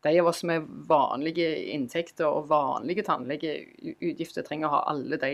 de 0.01 0.19
av 0.19 0.27
oss 0.31 0.43
med 0.47 0.67
vanlige 0.87 1.49
inntekter 1.73 2.29
og 2.29 2.47
vanlige 2.51 3.03
tannlegeutgifter 3.07 4.45
trenger 4.47 4.69
å 4.69 4.77
ha 4.77 4.85
alle 4.93 5.19
de 5.19 5.33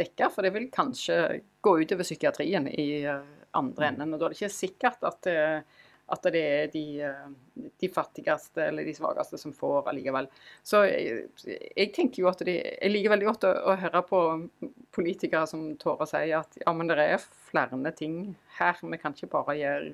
dekka, 0.00 0.30
for 0.32 0.46
det 0.46 0.54
vil 0.54 0.70
kanskje 0.72 1.20
gå 1.60 1.76
utover 1.82 2.06
psykiatrien 2.06 2.68
i 2.68 2.88
eh, 3.04 3.22
andre 3.56 3.90
enden. 3.90 4.14
Og 4.14 4.20
da 4.20 4.28
er 4.28 4.34
det 4.34 4.40
ikke 4.40 4.54
sikkert 4.54 5.04
at, 5.04 5.28
eh, 5.28 5.86
at 6.10 6.28
det 6.32 6.42
er 6.42 6.72
de, 6.72 6.84
eh, 7.04 7.70
de 7.82 7.90
fattigste 7.92 8.64
eller 8.70 8.88
de 8.88 8.94
svakeste 8.96 9.40
som 9.40 9.52
får 9.56 9.90
allikevel. 9.92 10.30
Så 10.64 10.84
jeg, 10.88 11.26
jeg 11.44 11.92
tenker 11.96 12.24
jo 12.24 12.30
at 12.32 12.44
de, 12.46 12.56
jeg 12.56 12.94
liker 12.94 13.14
veldig 13.14 13.28
godt 13.28 13.48
å, 13.50 13.54
å 13.72 13.78
høre 13.84 14.04
på 14.08 14.22
politikere 14.96 15.44
som 15.50 15.68
tør 15.80 16.06
å 16.06 16.08
si 16.08 16.24
at 16.36 16.60
ja, 16.62 16.72
men 16.76 16.88
det 16.90 17.00
er 17.04 17.28
flere 17.50 17.96
ting 17.96 18.22
her, 18.60 18.80
vi 18.80 19.02
kan 19.02 19.16
ikke 19.16 19.34
bare 19.36 19.60
gjøre. 19.60 19.92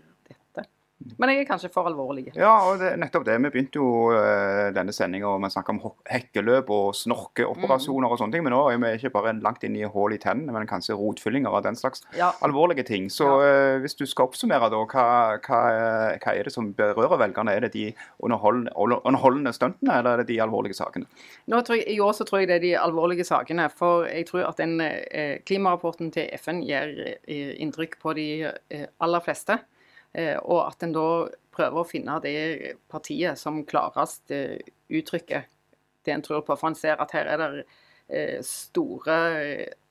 Men 1.20 1.28
jeg 1.28 1.42
er 1.42 1.48
kanskje 1.48 1.68
for 1.72 1.88
alvorlig. 1.90 2.30
Ja, 2.34 2.54
og 2.64 2.78
det, 2.80 2.94
nettopp 2.98 3.26
det. 3.28 3.34
Vi 3.44 3.50
begynte 3.52 3.76
jo 3.76 3.88
uh, 4.14 4.72
denne 4.72 4.94
sendinga 4.96 5.28
og 5.28 5.44
å 5.44 5.50
snakke 5.52 5.74
om 5.74 5.80
hekkeløp 6.08 6.70
og 6.72 6.94
snorkeoperasjoner 6.96 8.08
og 8.14 8.20
sånne 8.20 8.32
ting. 8.32 8.46
Men 8.46 8.54
nå 8.56 8.62
er 8.72 8.80
vi 8.80 8.92
ikke 8.96 9.12
bare 9.12 9.34
langt 9.44 9.66
inn 9.68 9.76
i 9.76 9.84
hull 9.84 10.14
i 10.16 10.20
tennene, 10.22 10.54
men 10.56 10.68
kanskje 10.70 10.96
rotfyllinger 10.96 11.52
og 11.52 11.66
den 11.68 11.76
slags 11.76 12.02
Ja. 12.16 12.30
alvorlige 12.46 12.86
ting. 12.88 13.10
Så 13.12 13.28
uh, 13.42 13.76
hvis 13.84 13.98
du 13.98 14.06
skal 14.08 14.30
oppsummere, 14.30 14.70
da, 14.72 14.80
hva, 14.88 15.06
hva, 15.44 15.60
hva 16.16 16.34
er 16.34 16.48
det 16.48 16.54
som 16.56 16.72
berører 16.76 17.20
velgerne? 17.26 17.52
Er 17.52 17.66
det 17.66 17.72
de 17.76 17.86
underholdende, 18.24 18.72
underholdende 18.80 19.52
stuntene, 19.52 20.00
eller 20.00 20.16
er 20.16 20.24
det 20.24 20.30
de 20.32 20.40
alvorlige 20.42 20.80
sakene? 20.80 21.06
Nå 21.52 21.60
tror 21.60 21.76
jeg, 21.76 21.90
I 21.92 22.00
år 22.00 22.16
så 22.16 22.24
tror 22.24 22.40
jeg 22.42 22.50
det 22.50 22.58
er 22.58 22.66
de 22.66 22.74
alvorlige 22.80 23.28
sakene. 23.28 23.68
For 23.68 24.08
jeg 24.08 24.26
tror 24.32 24.48
at 24.48 24.64
den 24.64 24.80
eh, 24.80 25.38
klimarapporten 25.46 26.10
til 26.14 26.32
FN 26.40 26.64
gir 26.64 26.96
eh, 27.20 27.54
inntrykk 27.62 28.00
på 28.02 28.16
de 28.16 28.28
eh, 28.48 28.86
aller 29.04 29.24
fleste. 29.24 29.60
Eh, 30.16 30.38
og 30.40 30.62
at 30.64 30.84
en 30.86 30.94
da 30.96 31.08
prøver 31.52 31.82
å 31.82 31.88
finne 31.88 32.16
det 32.24 32.76
partiet 32.92 33.36
som 33.40 33.60
klarest 33.68 34.32
eh, 34.32 34.56
uttrykker 34.88 35.44
det 36.06 36.14
en 36.14 36.24
tror 36.24 36.44
på. 36.46 36.56
For 36.56 36.70
en 36.70 36.78
ser 36.78 37.02
at 37.02 37.12
her 37.16 37.28
er 37.34 37.42
det 37.42 37.50
eh, 38.08 38.38
store 38.46 39.18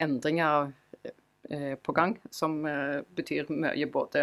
endringer 0.01 0.73
på 1.85 1.93
gang, 1.93 2.15
som 2.33 2.55
betyr 3.13 3.51
mye 3.53 3.85
både 3.93 4.21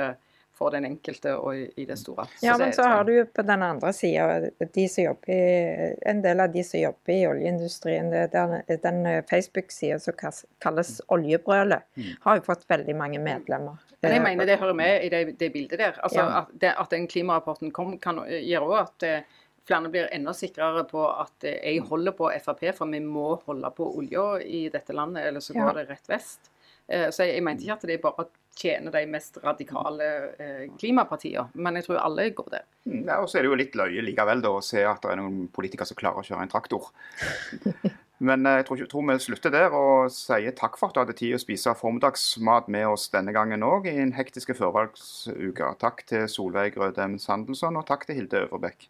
for 0.55 0.71
den 0.75 0.85
enkelte 0.85 1.33
og 1.41 1.57
i, 1.57 1.85
det 1.89 1.97
store. 1.99 2.27
Ja, 2.45 2.59
men 2.61 2.73
så 2.77 2.85
har 2.87 3.05
du 3.09 3.13
jo 3.15 3.25
på 3.27 3.43
den 3.49 3.63
andre 3.65 3.93
sida 3.97 4.51
de 4.75 4.87
en 6.07 6.23
del 6.23 6.41
av 6.45 6.53
de 6.53 6.63
som 6.65 6.81
jobber 6.81 7.13
i 7.15 7.27
oljeindustrien. 7.27 8.11
Det, 8.13 8.27
den 8.35 8.59
den 8.83 9.07
eh, 9.07 9.23
Facebook-sida 9.31 9.99
som 10.01 10.15
kalles 10.63 11.01
Oljebrølet, 11.09 11.83
har 12.25 12.37
jo 12.39 12.45
fått 12.47 12.67
veldig 12.71 12.97
mange 12.97 13.19
medlemmer. 13.23 13.81
Men 14.03 14.13
jeg 14.13 14.21
Eh, 14.21 14.25
mener 14.25 14.47
det 14.47 14.59
hører 14.61 14.75
med 14.75 15.05
i 15.05 15.09
det, 15.09 15.39
det 15.39 15.53
bildet 15.53 15.79
der. 15.79 15.99
Altså, 16.03 16.19
Ja. 16.21 16.39
at, 16.43 16.49
det, 16.61 16.75
at 16.79 16.91
den 16.91 17.07
klimarapporten 17.09 17.71
kom, 17.73 17.99
kan 17.99 18.17
gjøre 18.29 18.69
òg 18.69 18.79
at 18.83 19.03
eh, 19.09 19.23
flere 19.67 19.89
blir 19.89 20.09
enda 20.13 20.33
sikrere 20.35 20.85
på 20.91 21.05
at 21.07 21.45
jeg 21.49 21.81
holder 21.87 22.13
på 22.19 22.31
Frp, 22.43 22.75
for 22.75 22.87
vi 22.91 23.01
må 23.01 23.37
holde 23.47 23.71
på 23.77 23.87
olja 23.97 24.41
i 24.43 24.69
dette 24.69 24.93
landet, 24.93 25.25
eller 25.27 25.41
så 25.41 25.55
Ja. 25.55 25.65
går 25.69 25.75
det 25.81 25.89
rett 25.91 26.09
vest. 26.09 26.51
Så 26.89 27.23
jeg, 27.25 27.37
jeg 27.37 27.43
mente 27.47 27.63
ikke 27.63 27.73
at 27.79 27.85
det 27.87 27.95
er 27.95 28.03
bare 28.03 28.25
tjener 28.59 28.93
de 28.95 29.03
mest 29.11 29.39
radikale 29.43 30.09
eh, 30.37 30.65
klimapartiene, 30.79 31.49
men 31.55 31.79
jeg 31.79 31.89
tror 31.89 32.03
alle 32.03 32.29
går 32.37 32.53
der. 32.53 32.69
Mm, 32.85 33.03
Ja, 33.09 33.19
og 33.23 33.29
så 33.31 33.39
er 33.39 33.47
det 33.47 33.53
jo 33.53 33.59
litt 33.59 33.77
løye 33.79 34.05
likevel 34.05 34.45
da, 34.45 34.53
å 34.57 34.65
se 34.65 34.85
at 34.85 35.03
det 35.05 35.13
er 35.13 35.21
noen 35.23 35.47
politikere 35.53 35.89
som 35.89 35.99
klarer 35.99 36.23
å 36.23 36.27
kjøre 36.27 36.47
en 36.47 36.53
traktor. 36.53 36.91
Men 38.23 38.47
eh, 38.47 38.61
jeg 38.61 38.69
tror, 38.69 38.83
tror 38.87 39.07
vi 39.09 39.19
slutter 39.25 39.51
der 39.51 39.75
og 39.75 40.13
sier 40.15 40.55
takk 40.55 40.77
for 40.79 40.91
at 40.91 40.95
du 40.95 41.01
hadde 41.03 41.17
tid 41.19 41.35
å 41.35 41.41
spise 41.43 41.75
formiddagsmat 41.75 42.69
med 42.71 42.87
oss 42.93 43.09
denne 43.11 43.35
gangen 43.35 43.67
òg 43.67 43.89
i 43.91 43.97
en 44.05 44.15
hektiske 44.15 44.55
førvalgsuke. 44.55 45.73
Takk 45.83 46.05
til 46.07 46.29
Solveig 46.31 46.79
Rødem 46.79 47.19
Sandelsson, 47.23 47.81
og 47.81 47.89
takk 47.89 48.07
til 48.07 48.21
Hilde 48.21 48.45
Øverbekk. 48.47 48.87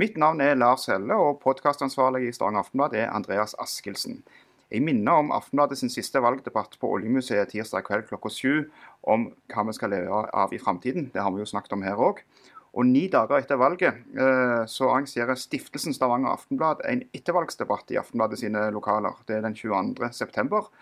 Mitt 0.00 0.16
navn 0.18 0.40
er 0.42 0.56
Lars 0.58 0.88
Helle, 0.90 1.14
og 1.14 1.42
podkastansvarlig 1.44 2.24
i 2.26 2.32
Stavanger 2.34 2.64
Aftenblad 2.64 2.96
er 2.98 3.12
Andreas 3.14 3.52
Askildsen. 3.62 4.24
Jeg 4.72 4.82
minner 4.84 5.20
om 5.20 5.32
Aftenbladet 5.34 5.78
sin 5.78 5.92
siste 5.92 6.22
valgdebatt 6.24 6.78
på 6.80 6.88
Oljemuseet 6.96 7.52
tirsdag 7.52 7.84
kveld 7.86 8.08
klokka 8.08 8.32
sju 8.32 8.64
om 9.02 9.28
hva 9.52 9.66
vi 9.68 9.76
skal 9.76 9.92
leve 9.92 10.24
av 10.32 10.54
i 10.54 10.60
framtiden. 10.62 11.10
Det 11.14 11.22
har 11.22 11.32
vi 11.34 11.42
jo 11.42 11.48
snakket 11.48 11.76
om 11.76 11.84
her 11.86 12.00
òg. 12.00 12.24
Og 12.74 12.88
ni 12.88 13.04
dager 13.06 13.38
etter 13.38 13.60
valget 13.60 14.00
eh, 14.18 14.64
så 14.66 14.88
arrangerer 14.90 15.38
Stiftelsen 15.38 15.94
Stavanger 15.94 16.32
Aftenblad 16.34 16.82
en 16.88 17.04
ettervalgsdebatt 17.14 17.92
i 17.94 18.00
Aftenbladet 18.00 18.40
sine 18.40 18.66
lokaler. 18.74 19.14
Det 19.28 19.38
er 19.38 19.46
den 19.46 19.54
22. 19.54 20.10
september. 20.10 20.72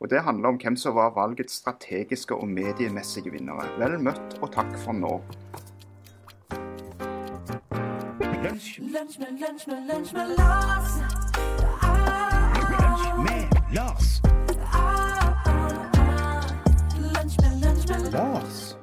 Og 0.00 0.10
det 0.10 0.24
handler 0.26 0.48
om 0.48 0.58
hvem 0.58 0.76
som 0.80 0.96
var 0.96 1.14
valgets 1.14 1.60
strategiske 1.60 2.34
og 2.34 2.48
mediemessige 2.48 3.30
vinnere. 3.30 3.68
Vel 3.78 3.98
møtt 4.02 4.38
og 4.40 4.50
takk 4.56 4.74
for 4.82 4.96
nå. 4.96 5.20
Lunch 8.90 9.18
med, 9.20 9.38
lunch 9.38 9.68
med, 9.68 9.86
lunch 9.86 10.14
med 10.16 10.36
Lars. 10.38 11.19
Lars. 13.72 14.20
Lars. 18.12 18.74